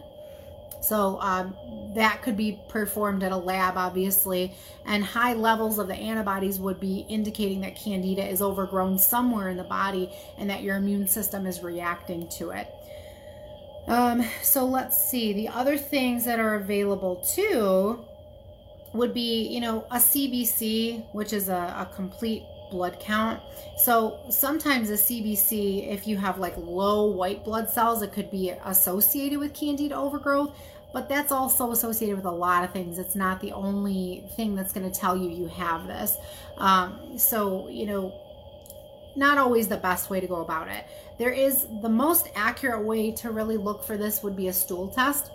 so 0.84 1.18
um, 1.20 1.56
that 1.94 2.20
could 2.22 2.36
be 2.36 2.60
performed 2.68 3.22
at 3.22 3.32
a 3.32 3.36
lab, 3.36 3.78
obviously, 3.78 4.52
and 4.84 5.02
high 5.02 5.32
levels 5.32 5.78
of 5.78 5.88
the 5.88 5.94
antibodies 5.94 6.58
would 6.58 6.78
be 6.78 7.06
indicating 7.08 7.62
that 7.62 7.74
candida 7.74 8.26
is 8.26 8.42
overgrown 8.42 8.98
somewhere 8.98 9.48
in 9.48 9.56
the 9.56 9.64
body 9.64 10.10
and 10.36 10.50
that 10.50 10.62
your 10.62 10.76
immune 10.76 11.08
system 11.08 11.46
is 11.46 11.62
reacting 11.62 12.28
to 12.28 12.50
it. 12.50 12.68
Um, 13.86 14.26
so 14.42 14.66
let's 14.66 15.10
see. 15.10 15.32
The 15.32 15.48
other 15.48 15.78
things 15.78 16.26
that 16.26 16.38
are 16.38 16.54
available 16.54 17.16
too 17.34 18.04
would 18.92 19.14
be, 19.14 19.48
you 19.48 19.60
know, 19.60 19.86
a 19.90 19.96
CBC, 19.96 21.14
which 21.14 21.32
is 21.32 21.48
a, 21.48 21.74
a 21.78 21.90
complete 21.94 22.44
blood 22.70 22.98
count. 22.98 23.40
So 23.76 24.18
sometimes 24.30 24.90
a 24.90 24.94
CBC, 24.94 25.92
if 25.92 26.06
you 26.06 26.16
have 26.16 26.38
like 26.38 26.56
low 26.56 27.06
white 27.06 27.44
blood 27.44 27.70
cells, 27.70 28.02
it 28.02 28.12
could 28.12 28.30
be 28.30 28.50
associated 28.64 29.38
with 29.38 29.54
candida 29.54 29.94
overgrowth 29.94 30.56
but 30.94 31.08
that's 31.08 31.32
also 31.32 31.72
associated 31.72 32.14
with 32.14 32.24
a 32.24 32.30
lot 32.30 32.62
of 32.62 32.70
things. 32.72 32.98
It's 32.98 33.16
not 33.16 33.40
the 33.40 33.50
only 33.52 34.24
thing 34.36 34.54
that's 34.54 34.72
going 34.72 34.90
to 34.90 34.98
tell 34.98 35.16
you 35.16 35.28
you 35.28 35.48
have 35.48 35.88
this. 35.88 36.16
Um, 36.56 37.18
so, 37.18 37.68
you 37.68 37.84
know, 37.84 38.20
not 39.16 39.36
always 39.36 39.66
the 39.66 39.76
best 39.76 40.08
way 40.08 40.20
to 40.20 40.26
go 40.28 40.36
about 40.36 40.68
it. 40.68 40.86
There 41.18 41.32
is 41.32 41.66
the 41.82 41.88
most 41.88 42.28
accurate 42.36 42.84
way 42.84 43.10
to 43.12 43.32
really 43.32 43.56
look 43.56 43.82
for 43.82 43.96
this 43.96 44.22
would 44.22 44.36
be 44.36 44.46
a 44.46 44.52
stool 44.52 44.88
test. 44.88 45.32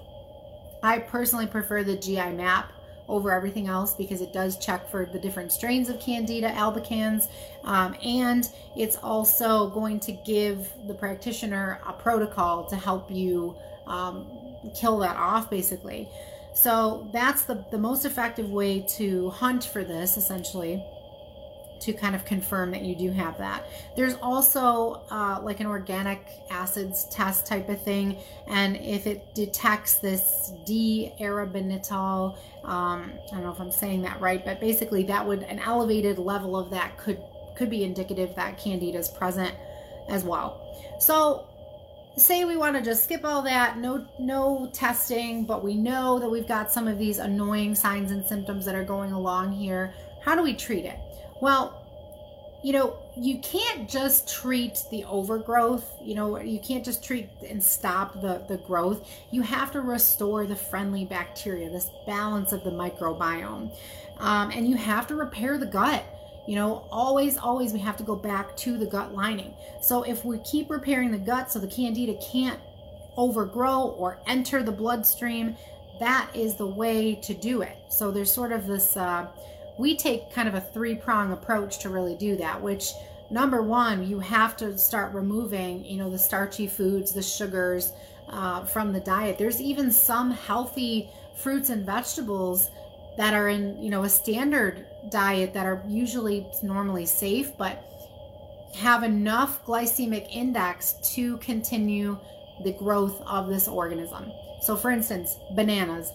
I 0.81 0.99
personally 0.99 1.45
prefer 1.45 1.83
the 1.83 1.97
GI 1.97 2.31
map 2.31 2.71
over 3.09 3.31
everything 3.31 3.67
else 3.67 3.93
because 3.95 4.21
it 4.21 4.31
does 4.31 4.57
check 4.57 4.89
for 4.89 5.09
the 5.11 5.19
different 5.19 5.51
strains 5.51 5.89
of 5.89 5.99
Candida 5.99 6.51
albicans 6.51 7.27
um, 7.63 7.95
and 8.03 8.49
it's 8.77 8.95
also 8.97 9.67
going 9.71 9.99
to 10.01 10.11
give 10.11 10.71
the 10.87 10.93
practitioner 10.93 11.81
a 11.85 11.91
protocol 11.91 12.65
to 12.65 12.75
help 12.75 13.09
you 13.09 13.57
um, 13.87 14.38
kill 14.75 14.99
that 14.99 15.15
off 15.15 15.49
basically. 15.49 16.07
So 16.53 17.07
that's 17.13 17.43
the, 17.43 17.65
the 17.71 17.77
most 17.77 18.05
effective 18.05 18.49
way 18.49 18.85
to 18.97 19.29
hunt 19.29 19.63
for 19.63 19.83
this 19.83 20.17
essentially. 20.17 20.83
to 21.81 21.93
kind 21.93 22.15
of 22.15 22.25
confirm 22.25 22.71
that 22.71 22.81
you 22.81 22.95
do 22.95 23.11
have 23.11 23.37
that. 23.37 23.65
There's 23.95 24.15
also 24.15 25.01
uh, 25.09 25.39
like 25.41 25.59
an 25.59 25.65
organic 25.67 26.25
acids 26.49 27.05
test 27.09 27.45
type 27.45 27.69
of 27.69 27.81
thing, 27.81 28.17
and 28.47 28.75
if 28.77 29.07
it 29.07 29.33
detects 29.33 29.95
this 29.95 30.51
D-arabinitol, 30.65 32.37
um, 32.65 33.13
I 33.31 33.35
don't 33.35 33.43
know 33.43 33.51
if 33.51 33.59
I'm 33.59 33.71
saying 33.71 34.01
that 34.03 34.19
right, 34.19 34.43
but 34.43 34.59
basically 34.59 35.03
that 35.03 35.25
would 35.25 35.43
an 35.43 35.59
elevated 35.59 36.19
level 36.19 36.57
of 36.57 36.69
that 36.71 36.97
could 36.97 37.21
could 37.55 37.69
be 37.69 37.83
indicative 37.83 38.35
that 38.35 38.57
candida 38.57 38.97
is 38.97 39.09
present 39.09 39.53
as 40.07 40.23
well. 40.23 40.65
So 40.99 41.48
say 42.19 42.45
we 42.45 42.57
want 42.57 42.75
to 42.75 42.81
just 42.81 43.03
skip 43.03 43.23
all 43.23 43.41
that. 43.43 43.77
No 43.77 44.05
no 44.19 44.69
testing 44.73 45.45
but 45.45 45.63
we 45.63 45.75
know 45.75 46.19
that 46.19 46.29
we've 46.29 46.47
got 46.47 46.71
some 46.71 46.87
of 46.87 46.97
these 46.97 47.17
annoying 47.17 47.75
signs 47.75 48.11
and 48.11 48.25
symptoms 48.25 48.65
that 48.65 48.75
are 48.75 48.83
going 48.83 49.11
along 49.11 49.53
here. 49.53 49.93
How 50.21 50.35
do 50.35 50.43
we 50.43 50.53
treat 50.53 50.85
it? 50.85 50.99
Well 51.41 51.75
you 52.61 52.73
know 52.73 52.97
you 53.15 53.39
can't 53.39 53.89
just 53.89 54.27
treat 54.27 54.83
the 54.91 55.05
overgrowth 55.05 55.93
you 56.01 56.13
know 56.13 56.37
you 56.37 56.59
can't 56.59 56.83
just 56.83 57.01
treat 57.01 57.29
and 57.47 57.63
stop 57.63 58.13
the 58.21 58.43
the 58.47 58.57
growth. 58.57 59.09
You 59.31 59.41
have 59.41 59.71
to 59.71 59.81
restore 59.81 60.45
the 60.45 60.55
friendly 60.55 61.05
bacteria 61.05 61.69
this 61.69 61.89
balance 62.05 62.51
of 62.51 62.63
the 62.63 62.71
microbiome. 62.71 63.75
Um, 64.17 64.51
and 64.51 64.67
you 64.67 64.75
have 64.75 65.07
to 65.07 65.15
repair 65.15 65.57
the 65.57 65.65
gut 65.65 66.03
you 66.47 66.55
know, 66.55 66.87
always, 66.91 67.37
always 67.37 67.73
we 67.73 67.79
have 67.79 67.97
to 67.97 68.03
go 68.03 68.15
back 68.15 68.55
to 68.57 68.77
the 68.77 68.85
gut 68.85 69.13
lining. 69.13 69.53
So 69.81 70.03
if 70.03 70.25
we 70.25 70.39
keep 70.39 70.69
repairing 70.69 71.11
the 71.11 71.17
gut 71.17 71.51
so 71.51 71.59
the 71.59 71.67
candida 71.67 72.17
can't 72.31 72.59
overgrow 73.17 73.95
or 73.97 74.19
enter 74.27 74.63
the 74.63 74.71
bloodstream, 74.71 75.55
that 75.99 76.29
is 76.33 76.55
the 76.55 76.65
way 76.65 77.15
to 77.15 77.33
do 77.33 77.61
it. 77.61 77.77
So 77.89 78.11
there's 78.11 78.31
sort 78.31 78.51
of 78.51 78.65
this, 78.65 78.97
uh, 78.97 79.27
we 79.77 79.95
take 79.95 80.31
kind 80.31 80.47
of 80.47 80.55
a 80.55 80.61
three 80.61 80.95
prong 80.95 81.31
approach 81.31 81.79
to 81.79 81.89
really 81.89 82.15
do 82.15 82.35
that, 82.37 82.61
which 82.61 82.93
number 83.29 83.61
one, 83.61 84.07
you 84.07 84.19
have 84.19 84.57
to 84.57 84.77
start 84.77 85.13
removing, 85.13 85.85
you 85.85 85.97
know, 85.97 86.09
the 86.09 86.17
starchy 86.17 86.67
foods, 86.67 87.11
the 87.11 87.21
sugars 87.21 87.93
uh, 88.29 88.63
from 88.65 88.91
the 88.91 88.99
diet. 88.99 89.37
There's 89.37 89.61
even 89.61 89.91
some 89.91 90.31
healthy 90.31 91.09
fruits 91.35 91.69
and 91.69 91.85
vegetables 91.85 92.69
that 93.19 93.33
are 93.33 93.49
in, 93.49 93.77
you 93.83 93.89
know, 93.89 94.03
a 94.03 94.09
standard 94.09 94.85
diet 95.09 95.53
that 95.53 95.65
are 95.65 95.83
usually 95.85 96.47
normally 96.63 97.05
safe, 97.05 97.51
but 97.57 97.83
have 98.73 99.03
enough 99.03 99.65
glycemic 99.65 100.25
index 100.33 100.93
to 101.15 101.35
continue 101.39 102.17
the 102.63 102.71
growth 102.71 103.21
of 103.27 103.49
this 103.49 103.67
organism. 103.67 104.31
So, 104.61 104.77
for 104.77 104.89
instance, 104.89 105.35
bananas. 105.53 106.13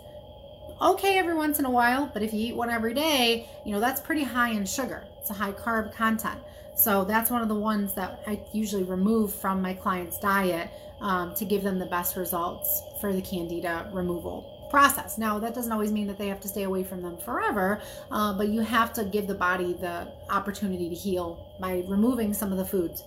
Okay, 0.81 1.19
every 1.19 1.35
once 1.35 1.59
in 1.59 1.67
a 1.67 1.71
while, 1.71 2.11
but 2.15 2.23
if 2.23 2.33
you 2.33 2.41
eat 2.41 2.57
one 2.57 2.71
every 2.71 2.95
day, 2.95 3.51
you 3.67 3.73
know, 3.73 3.81
that's 3.81 4.01
pretty 4.01 4.25
high 4.25 4.53
in 4.53 4.65
sugar. 4.65 5.05
It's 5.21 5.29
a 5.29 5.35
high 5.35 5.53
carb 5.53 5.95
content. 5.95 6.41
So, 6.75 7.05
that's 7.05 7.31
one 7.31 7.43
of 7.43 7.49
the 7.49 7.55
ones 7.55 7.93
that 7.97 8.23
I 8.27 8.41
usually 8.55 8.83
remove 8.83 9.35
from 9.35 9.61
my 9.61 9.75
client's 9.75 10.19
diet 10.19 10.71
um, 11.03 11.35
to 11.35 11.45
give 11.45 11.65
them 11.65 11.79
the 11.79 11.87
best 11.87 12.17
results 12.17 12.83
for 12.99 13.13
the 13.13 13.21
candida 13.21 13.91
removal 13.93 14.54
process. 14.71 15.19
Now, 15.19 15.39
that 15.39 15.55
doesn't 15.55 15.73
always 15.73 15.93
mean 15.93 16.07
that 16.07 16.19
they 16.19 16.29
have 16.29 16.41
to 16.41 16.49
stay 16.49 16.65
away 16.65 16.85
from 16.85 17.03
them 17.03 17.17
forever, 17.19 17.81
uh, 18.11 18.33
but 18.35 18.49
you 18.49 18.61
have 18.61 18.93
to 18.95 19.05
give 19.05 19.27
the 19.27 19.35
body 19.35 19.75
the 19.75 20.13
opportunity 20.31 20.89
to 20.89 20.95
heal 20.95 21.55
by 21.61 21.85
removing 21.89 22.35
some 22.35 22.53
of 22.53 22.59
the 22.59 22.65
foods. 22.65 23.05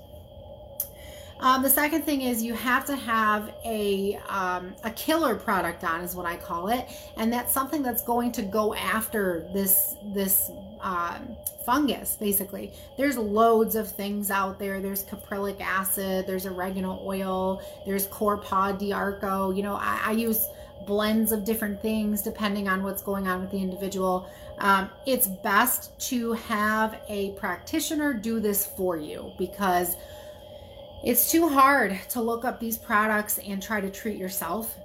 Um, 1.39 1.61
the 1.61 1.69
second 1.69 2.01
thing 2.01 2.21
is 2.21 2.41
you 2.41 2.55
have 2.55 2.85
to 2.85 2.95
have 2.95 3.53
a 3.63 4.19
um, 4.27 4.73
a 4.83 4.89
killer 4.91 5.35
product 5.35 5.83
on, 5.83 6.01
is 6.01 6.15
what 6.15 6.25
I 6.25 6.35
call 6.35 6.69
it, 6.69 6.87
and 7.15 7.31
that's 7.31 7.53
something 7.53 7.83
that's 7.83 8.03
going 8.03 8.31
to 8.33 8.41
go 8.41 8.73
after 8.73 9.47
this 9.53 9.95
this 10.15 10.49
um, 10.81 11.37
fungus. 11.63 12.17
Basically, 12.19 12.71
there's 12.97 13.17
loads 13.17 13.75
of 13.75 13.91
things 13.91 14.31
out 14.31 14.57
there. 14.57 14.81
There's 14.81 15.03
caprylic 15.03 15.61
acid, 15.61 16.25
there's 16.25 16.47
oregano 16.47 16.99
oil, 17.03 17.61
there's 17.85 18.07
D'Arco. 18.07 19.51
You 19.51 19.61
know, 19.61 19.75
I, 19.75 20.01
I 20.05 20.11
use 20.13 20.47
blends 20.86 21.31
of 21.31 21.43
different 21.43 21.81
things 21.81 22.22
depending 22.22 22.67
on 22.67 22.84
what's 22.84 23.01
going 23.01 23.27
on 23.27 23.41
with 23.41 23.51
the 23.51 23.57
individual. 23.57 24.29
Um, 24.60 24.89
it's 25.05 25.27
best 25.27 25.98
to 26.10 26.34
have 26.34 27.00
a 27.10 27.31
practitioner 27.31 28.13
do 28.13 28.39
this 28.39 28.65
for 28.65 28.98
you 28.98 29.31
because 29.38 29.96
it's 31.03 31.31
too 31.31 31.48
hard 31.48 31.98
to 32.09 32.22
look 32.22 32.44
up 32.44 32.59
these 32.59 32.77
products 32.77 33.37
and 33.40 33.61
try 33.61 33.81
to 33.81 33.90
treat 33.90 34.18
yourself. 34.18 34.75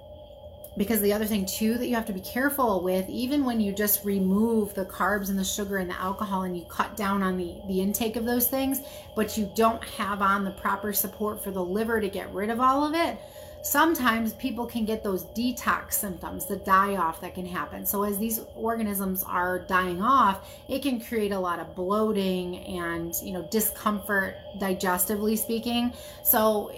Because 0.74 1.02
the 1.02 1.12
other 1.12 1.26
thing, 1.26 1.44
too, 1.44 1.76
that 1.76 1.86
you 1.86 1.94
have 1.96 2.06
to 2.06 2.14
be 2.14 2.20
careful 2.20 2.80
with, 2.80 3.06
even 3.10 3.44
when 3.44 3.60
you 3.60 3.72
just 3.72 4.06
remove 4.06 4.72
the 4.72 4.86
carbs 4.86 5.28
and 5.28 5.38
the 5.38 5.44
sugar 5.44 5.76
and 5.76 5.90
the 5.90 6.00
alcohol 6.00 6.44
and 6.44 6.56
you 6.56 6.64
cut 6.64 6.96
down 6.96 7.22
on 7.22 7.36
the, 7.36 7.56
the 7.68 7.82
intake 7.82 8.16
of 8.16 8.24
those 8.24 8.48
things, 8.48 8.80
but 9.14 9.36
you 9.36 9.50
don't 9.54 9.84
have 9.84 10.22
on 10.22 10.44
the 10.44 10.50
proper 10.50 10.94
support 10.94 11.44
for 11.44 11.50
the 11.50 11.62
liver 11.62 12.00
to 12.00 12.08
get 12.08 12.32
rid 12.32 12.48
of 12.48 12.58
all 12.58 12.86
of 12.86 12.94
it, 12.94 13.18
sometimes 13.62 14.34
people 14.34 14.66
can 14.66 14.84
get 14.84 15.02
those 15.02 15.24
detox 15.24 15.94
symptoms, 15.94 16.46
the 16.46 16.56
die 16.56 16.96
off 16.96 17.20
that 17.20 17.34
can 17.34 17.46
happen. 17.46 17.86
So, 17.86 18.02
as 18.02 18.18
these 18.18 18.40
organisms 18.54 19.24
are 19.24 19.60
dying 19.60 20.02
off, 20.02 20.48
it 20.68 20.82
can 20.82 21.00
create 21.00 21.32
a 21.32 21.38
lot 21.38 21.60
of 21.60 21.74
bloating 21.74 22.58
and, 22.58 23.14
you 23.22 23.32
know, 23.32 23.42
discomfort 23.50 24.36
digestively 24.58 25.38
speaking. 25.38 25.92
So, 26.24 26.72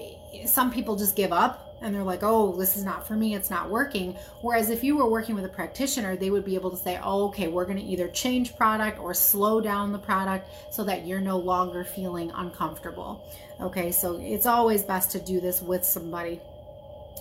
some 0.47 0.71
people 0.71 0.97
just 0.97 1.17
give 1.17 1.33
up 1.33 1.77
and 1.81 1.95
they're 1.95 2.03
like, 2.03 2.23
oh, 2.23 2.57
this 2.57 2.77
is 2.77 2.85
not 2.85 3.07
for 3.07 3.15
me, 3.15 3.35
it's 3.35 3.51
not 3.51 3.69
working. 3.69 4.17
Whereas 4.41 4.71
if 4.71 4.83
you 4.83 4.97
were 4.97 5.09
working 5.09 5.35
with 5.35 5.45
a 5.45 5.51
practitioner, 5.51 6.17
they 6.17 6.31
would 6.31 6.45
be 6.45 6.55
able 6.55 6.71
to 6.71 6.77
say, 6.77 6.99
oh, 7.03 7.27
okay, 7.27 7.49
we're 7.49 7.67
going 7.67 7.77
to 7.77 7.85
either 7.85 8.09
change 8.09 8.57
product 8.57 8.99
or 8.99 9.13
slow 9.13 9.61
down 9.61 9.93
the 9.93 9.99
product 9.99 10.49
so 10.73 10.83
that 10.85 11.07
you're 11.07 11.21
no 11.21 11.37
longer 11.37 11.85
feeling 11.85 12.33
uncomfortable. 12.35 13.23
Okay, 13.61 13.93
so 13.93 14.19
it's 14.21 14.47
always 14.47 14.83
best 14.83 15.11
to 15.13 15.21
do 15.21 15.41
this 15.41 15.61
with 15.61 15.85
somebody 15.85 16.41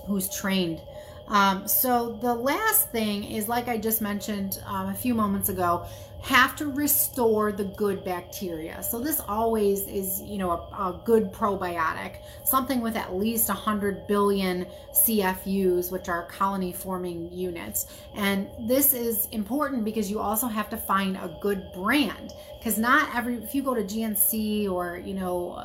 who's 0.05 0.29
trained. 0.29 0.81
Um, 1.27 1.67
so 1.67 2.17
the 2.21 2.33
last 2.33 2.91
thing 2.91 3.23
is, 3.23 3.47
like 3.47 3.67
I 3.67 3.77
just 3.77 4.01
mentioned 4.01 4.61
um, 4.65 4.89
a 4.89 4.93
few 4.93 5.13
moments 5.13 5.49
ago, 5.49 5.85
have 6.23 6.55
to 6.55 6.67
restore 6.67 7.51
the 7.51 7.65
good 7.65 8.03
bacteria. 8.05 8.81
So 8.81 8.97
this 8.97 9.19
always 9.27 9.87
is, 9.87 10.21
you 10.21 10.37
know, 10.37 10.51
a, 10.51 10.89
a 10.89 11.01
good 11.03 11.33
probiotic, 11.33 12.19
something 12.45 12.79
with 12.79 12.95
at 12.95 13.13
least 13.13 13.49
100 13.49 14.07
billion 14.07 14.65
CFUs, 14.93 15.91
which 15.91 16.07
are 16.07 16.25
colony 16.27 16.71
forming 16.71 17.29
units. 17.33 17.87
And 18.15 18.47
this 18.57 18.93
is 18.93 19.27
important 19.31 19.83
because 19.83 20.09
you 20.09 20.19
also 20.19 20.47
have 20.47 20.69
to 20.69 20.77
find 20.77 21.17
a 21.17 21.37
good 21.41 21.73
brand 21.73 22.31
because 22.57 22.77
not 22.77 23.13
every, 23.13 23.35
if 23.43 23.53
you 23.53 23.61
go 23.61 23.73
to 23.73 23.83
GNC 23.83 24.71
or, 24.71 24.97
you 24.97 25.15
know, 25.15 25.57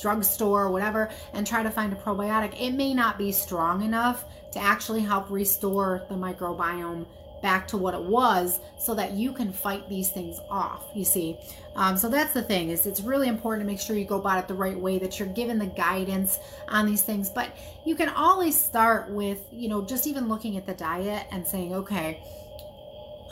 drugstore 0.00 0.64
or 0.64 0.70
whatever 0.70 1.10
and 1.32 1.46
try 1.46 1.62
to 1.62 1.70
find 1.70 1.92
a 1.92 1.96
probiotic, 1.96 2.60
it 2.60 2.72
may 2.72 2.94
not 2.94 3.18
be 3.18 3.32
strong 3.32 3.82
enough 3.82 4.24
to 4.52 4.58
actually 4.58 5.00
help 5.00 5.30
restore 5.30 6.04
the 6.08 6.14
microbiome 6.14 7.06
back 7.42 7.68
to 7.68 7.76
what 7.76 7.94
it 7.94 8.02
was 8.02 8.60
so 8.78 8.94
that 8.94 9.12
you 9.12 9.32
can 9.32 9.52
fight 9.52 9.88
these 9.88 10.10
things 10.10 10.40
off 10.50 10.84
you 10.94 11.04
see. 11.04 11.38
Um, 11.74 11.96
so 11.96 12.08
that's 12.08 12.32
the 12.32 12.42
thing 12.42 12.70
is 12.70 12.86
it's 12.86 13.02
really 13.02 13.28
important 13.28 13.66
to 13.66 13.70
make 13.70 13.80
sure 13.80 13.96
you 13.96 14.06
go 14.06 14.18
about 14.18 14.38
it 14.38 14.48
the 14.48 14.54
right 14.54 14.78
way 14.78 14.98
that 14.98 15.18
you're 15.18 15.28
given 15.28 15.58
the 15.58 15.66
guidance 15.66 16.38
on 16.68 16.86
these 16.86 17.02
things. 17.02 17.28
But 17.28 17.56
you 17.84 17.94
can 17.94 18.08
always 18.08 18.56
start 18.56 19.10
with 19.10 19.46
you 19.52 19.68
know 19.68 19.82
just 19.82 20.06
even 20.06 20.28
looking 20.28 20.56
at 20.56 20.66
the 20.66 20.74
diet 20.74 21.26
and 21.30 21.46
saying 21.46 21.74
okay 21.74 22.22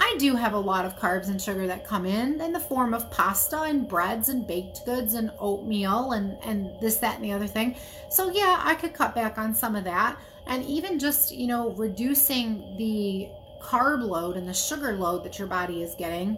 I 0.01 0.17
do 0.19 0.35
have 0.35 0.53
a 0.53 0.59
lot 0.59 0.85
of 0.85 0.97
carbs 0.97 1.29
and 1.29 1.41
sugar 1.41 1.67
that 1.67 1.87
come 1.87 2.07
in 2.07 2.41
in 2.41 2.53
the 2.53 2.61
form 2.61 2.95
of 2.95 3.11
pasta 3.11 3.63
and 3.63 3.89
breads 3.89 4.29
and 4.29 4.47
baked 4.47 4.85
goods 4.85 5.15
and 5.15 5.31
oatmeal 5.39 6.13
and, 6.13 6.37
and 6.45 6.79
this, 6.81 6.97
that, 6.97 7.17
and 7.17 7.25
the 7.25 7.33
other 7.33 7.47
thing. 7.47 7.77
So, 8.11 8.31
yeah, 8.31 8.61
I 8.63 8.75
could 8.75 8.95
cut 8.95 9.15
back 9.15 9.39
on 9.39 9.55
some 9.55 9.77
of 9.77 9.85
that. 9.85 10.19
And 10.47 10.65
even 10.65 10.99
just, 10.99 11.33
you 11.33 11.47
know, 11.47 11.71
reducing 11.71 12.77
the 12.77 13.29
carb 13.63 14.03
load 14.03 14.37
and 14.37 14.49
the 14.49 14.55
sugar 14.55 14.95
load 14.95 15.25
that 15.25 15.39
your 15.39 15.49
body 15.49 15.83
is 15.83 15.95
getting, 15.95 16.37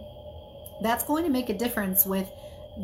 that's 0.83 1.05
going 1.05 1.25
to 1.25 1.31
make 1.31 1.49
a 1.49 1.57
difference 1.57 2.07
with 2.07 2.31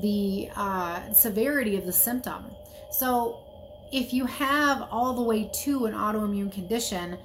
the 0.00 0.48
uh, 0.56 1.12
severity 1.12 1.76
of 1.76 1.86
the 1.86 1.92
symptom. 1.92 2.50
So, 2.90 3.38
if 3.92 4.14
you 4.14 4.24
have 4.24 4.88
all 4.90 5.12
the 5.12 5.22
way 5.22 5.50
to 5.64 5.84
an 5.84 5.92
autoimmune 5.92 6.50
condition, 6.50 7.18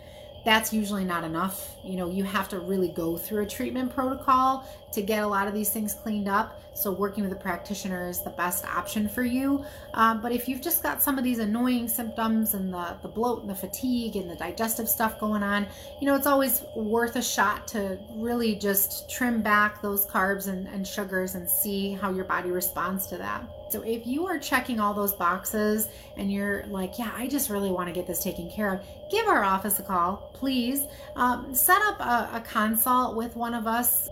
that's 0.47 0.71
usually 0.71 1.03
not 1.03 1.25
enough. 1.25 1.75
You 1.83 1.97
know, 1.97 2.09
you 2.09 2.23
have 2.23 2.47
to 2.49 2.59
really 2.59 2.87
go 2.87 3.17
through 3.17 3.43
a 3.43 3.45
treatment 3.45 3.93
protocol 3.93 4.65
to 4.93 5.01
get 5.01 5.21
a 5.21 5.27
lot 5.27 5.45
of 5.45 5.53
these 5.53 5.69
things 5.71 5.93
cleaned 5.93 6.29
up. 6.29 6.61
So, 6.73 6.89
working 6.89 7.25
with 7.25 7.33
a 7.33 7.35
practitioner 7.35 8.07
is 8.07 8.23
the 8.23 8.29
best 8.29 8.63
option 8.63 9.09
for 9.09 9.23
you. 9.23 9.65
Um, 9.93 10.21
but 10.21 10.31
if 10.31 10.47
you've 10.47 10.61
just 10.61 10.81
got 10.81 11.03
some 11.03 11.17
of 11.17 11.25
these 11.25 11.39
annoying 11.39 11.89
symptoms 11.89 12.53
and 12.53 12.73
the, 12.73 12.95
the 13.01 13.09
bloat 13.09 13.41
and 13.41 13.49
the 13.49 13.55
fatigue 13.55 14.15
and 14.15 14.29
the 14.29 14.37
digestive 14.37 14.87
stuff 14.87 15.19
going 15.19 15.43
on, 15.43 15.67
you 15.99 16.07
know, 16.07 16.15
it's 16.15 16.27
always 16.27 16.63
worth 16.77 17.17
a 17.17 17.21
shot 17.21 17.67
to 17.69 17.99
really 18.15 18.55
just 18.55 19.09
trim 19.09 19.41
back 19.41 19.81
those 19.81 20.05
carbs 20.05 20.47
and, 20.47 20.65
and 20.69 20.87
sugars 20.87 21.35
and 21.35 21.49
see 21.49 21.91
how 21.91 22.09
your 22.09 22.23
body 22.23 22.51
responds 22.51 23.05
to 23.07 23.17
that. 23.17 23.43
So 23.69 23.81
if 23.81 24.07
you 24.07 24.25
are 24.27 24.39
checking 24.39 24.79
all 24.79 24.93
those 24.93 25.13
boxes 25.13 25.89
and 26.15 26.31
you're 26.31 26.65
like, 26.67 26.97
yeah, 26.97 27.11
I 27.15 27.27
just 27.27 27.49
really 27.49 27.69
want 27.69 27.87
to 27.87 27.93
get 27.93 28.07
this 28.07 28.23
taken 28.23 28.49
care 28.49 28.73
of, 28.73 28.81
give 29.11 29.27
our 29.27 29.43
office 29.43 29.79
a 29.79 29.83
call, 29.83 30.31
please. 30.33 30.85
Um, 31.15 31.53
set 31.53 31.81
up 31.81 31.99
a, 31.99 32.37
a 32.37 32.41
consult 32.41 33.15
with 33.15 33.35
one 33.35 33.53
of 33.53 33.67
us. 33.67 34.09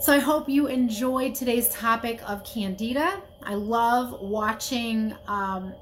So 0.00 0.12
I 0.12 0.18
hope 0.18 0.48
you 0.48 0.66
enjoyed 0.66 1.34
today's 1.34 1.68
topic 1.68 2.22
of 2.28 2.42
candida. 2.42 3.22
I 3.42 3.54
love 3.54 4.20
watching 4.20 5.14
um, 5.28 5.74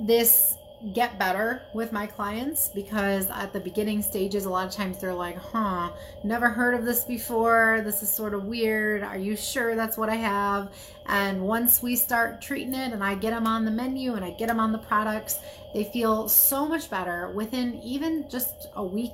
this 0.00 0.55
get 0.92 1.18
better 1.18 1.62
with 1.72 1.90
my 1.90 2.06
clients 2.06 2.68
because 2.68 3.30
at 3.30 3.52
the 3.52 3.60
beginning 3.60 4.02
stages 4.02 4.44
a 4.44 4.50
lot 4.50 4.66
of 4.66 4.72
times 4.72 4.98
they're 5.00 5.14
like 5.14 5.38
huh 5.38 5.90
never 6.22 6.48
heard 6.48 6.74
of 6.74 6.84
this 6.84 7.04
before. 7.04 7.80
This 7.84 8.02
is 8.02 8.12
sort 8.12 8.34
of 8.34 8.44
weird. 8.44 9.02
Are 9.02 9.16
you 9.16 9.36
sure 9.36 9.74
that's 9.74 9.96
what 9.96 10.08
i 10.08 10.16
have? 10.16 10.72
And 11.06 11.40
once 11.40 11.82
we 11.82 11.96
start 11.96 12.42
treating 12.42 12.74
it 12.74 12.92
and 12.92 13.02
i 13.02 13.14
get 13.14 13.30
them 13.30 13.46
on 13.46 13.64
the 13.64 13.70
menu 13.70 14.14
and 14.14 14.24
i 14.24 14.30
get 14.30 14.48
them 14.48 14.60
on 14.60 14.72
the 14.72 14.78
products 14.78 15.38
they 15.72 15.84
feel 15.84 16.28
so 16.28 16.66
much 16.66 16.90
better 16.90 17.30
within 17.30 17.80
even 17.82 18.28
just 18.28 18.68
a 18.76 18.84
week 18.84 19.12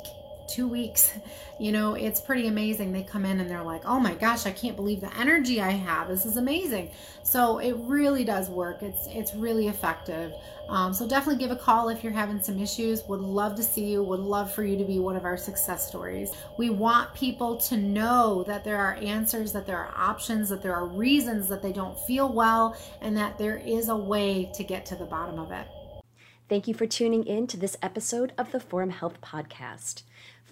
two 0.52 0.68
weeks. 0.68 1.12
You 1.58 1.70
know, 1.70 1.94
it's 1.94 2.20
pretty 2.20 2.48
amazing. 2.48 2.92
They 2.92 3.02
come 3.02 3.24
in 3.24 3.38
and 3.38 3.48
they're 3.48 3.62
like, 3.62 3.82
oh 3.84 4.00
my 4.00 4.14
gosh, 4.14 4.46
I 4.46 4.52
can't 4.52 4.76
believe 4.76 5.00
the 5.00 5.16
energy 5.16 5.60
I 5.60 5.70
have. 5.70 6.08
This 6.08 6.26
is 6.26 6.36
amazing. 6.36 6.90
So 7.22 7.58
it 7.58 7.74
really 7.78 8.24
does 8.24 8.48
work. 8.48 8.82
It's 8.82 9.06
it's 9.08 9.34
really 9.34 9.68
effective. 9.68 10.32
Um, 10.68 10.92
so 10.92 11.06
definitely 11.06 11.42
give 11.42 11.50
a 11.50 11.56
call 11.60 11.88
if 11.88 12.02
you're 12.02 12.12
having 12.12 12.40
some 12.42 12.58
issues. 12.58 13.04
Would 13.04 13.20
love 13.20 13.54
to 13.56 13.62
see 13.62 13.92
you. 13.92 14.02
Would 14.02 14.20
love 14.20 14.52
for 14.52 14.64
you 14.64 14.76
to 14.76 14.84
be 14.84 14.98
one 14.98 15.16
of 15.16 15.24
our 15.24 15.36
success 15.36 15.86
stories. 15.86 16.30
We 16.58 16.70
want 16.70 17.14
people 17.14 17.56
to 17.58 17.76
know 17.76 18.44
that 18.46 18.64
there 18.64 18.78
are 18.78 18.94
answers, 18.94 19.52
that 19.52 19.66
there 19.66 19.78
are 19.78 19.92
options, 19.96 20.48
that 20.48 20.62
there 20.62 20.74
are 20.74 20.86
reasons 20.86 21.48
that 21.48 21.62
they 21.62 21.72
don't 21.72 21.98
feel 22.00 22.32
well, 22.32 22.76
and 23.00 23.16
that 23.16 23.38
there 23.38 23.58
is 23.58 23.88
a 23.88 23.96
way 23.96 24.50
to 24.54 24.64
get 24.64 24.86
to 24.86 24.96
the 24.96 25.04
bottom 25.04 25.38
of 25.38 25.52
it. 25.52 25.66
Thank 26.48 26.68
you 26.68 26.74
for 26.74 26.86
tuning 26.86 27.24
in 27.24 27.46
to 27.46 27.56
this 27.56 27.76
episode 27.82 28.32
of 28.36 28.52
the 28.52 28.60
Forum 28.60 28.90
Health 28.90 29.20
Podcast. 29.22 30.02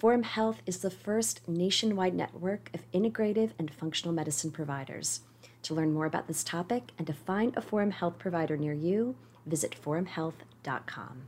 Forum 0.00 0.22
Health 0.22 0.62
is 0.64 0.78
the 0.78 0.88
first 0.90 1.46
nationwide 1.46 2.14
network 2.14 2.70
of 2.72 2.90
integrative 2.90 3.50
and 3.58 3.70
functional 3.70 4.14
medicine 4.14 4.50
providers. 4.50 5.20
To 5.64 5.74
learn 5.74 5.92
more 5.92 6.06
about 6.06 6.26
this 6.26 6.42
topic 6.42 6.92
and 6.96 7.06
to 7.06 7.12
find 7.12 7.54
a 7.54 7.60
Forum 7.60 7.90
Health 7.90 8.18
provider 8.18 8.56
near 8.56 8.72
you, 8.72 9.14
visit 9.44 9.76
forumhealth.com. 9.78 11.24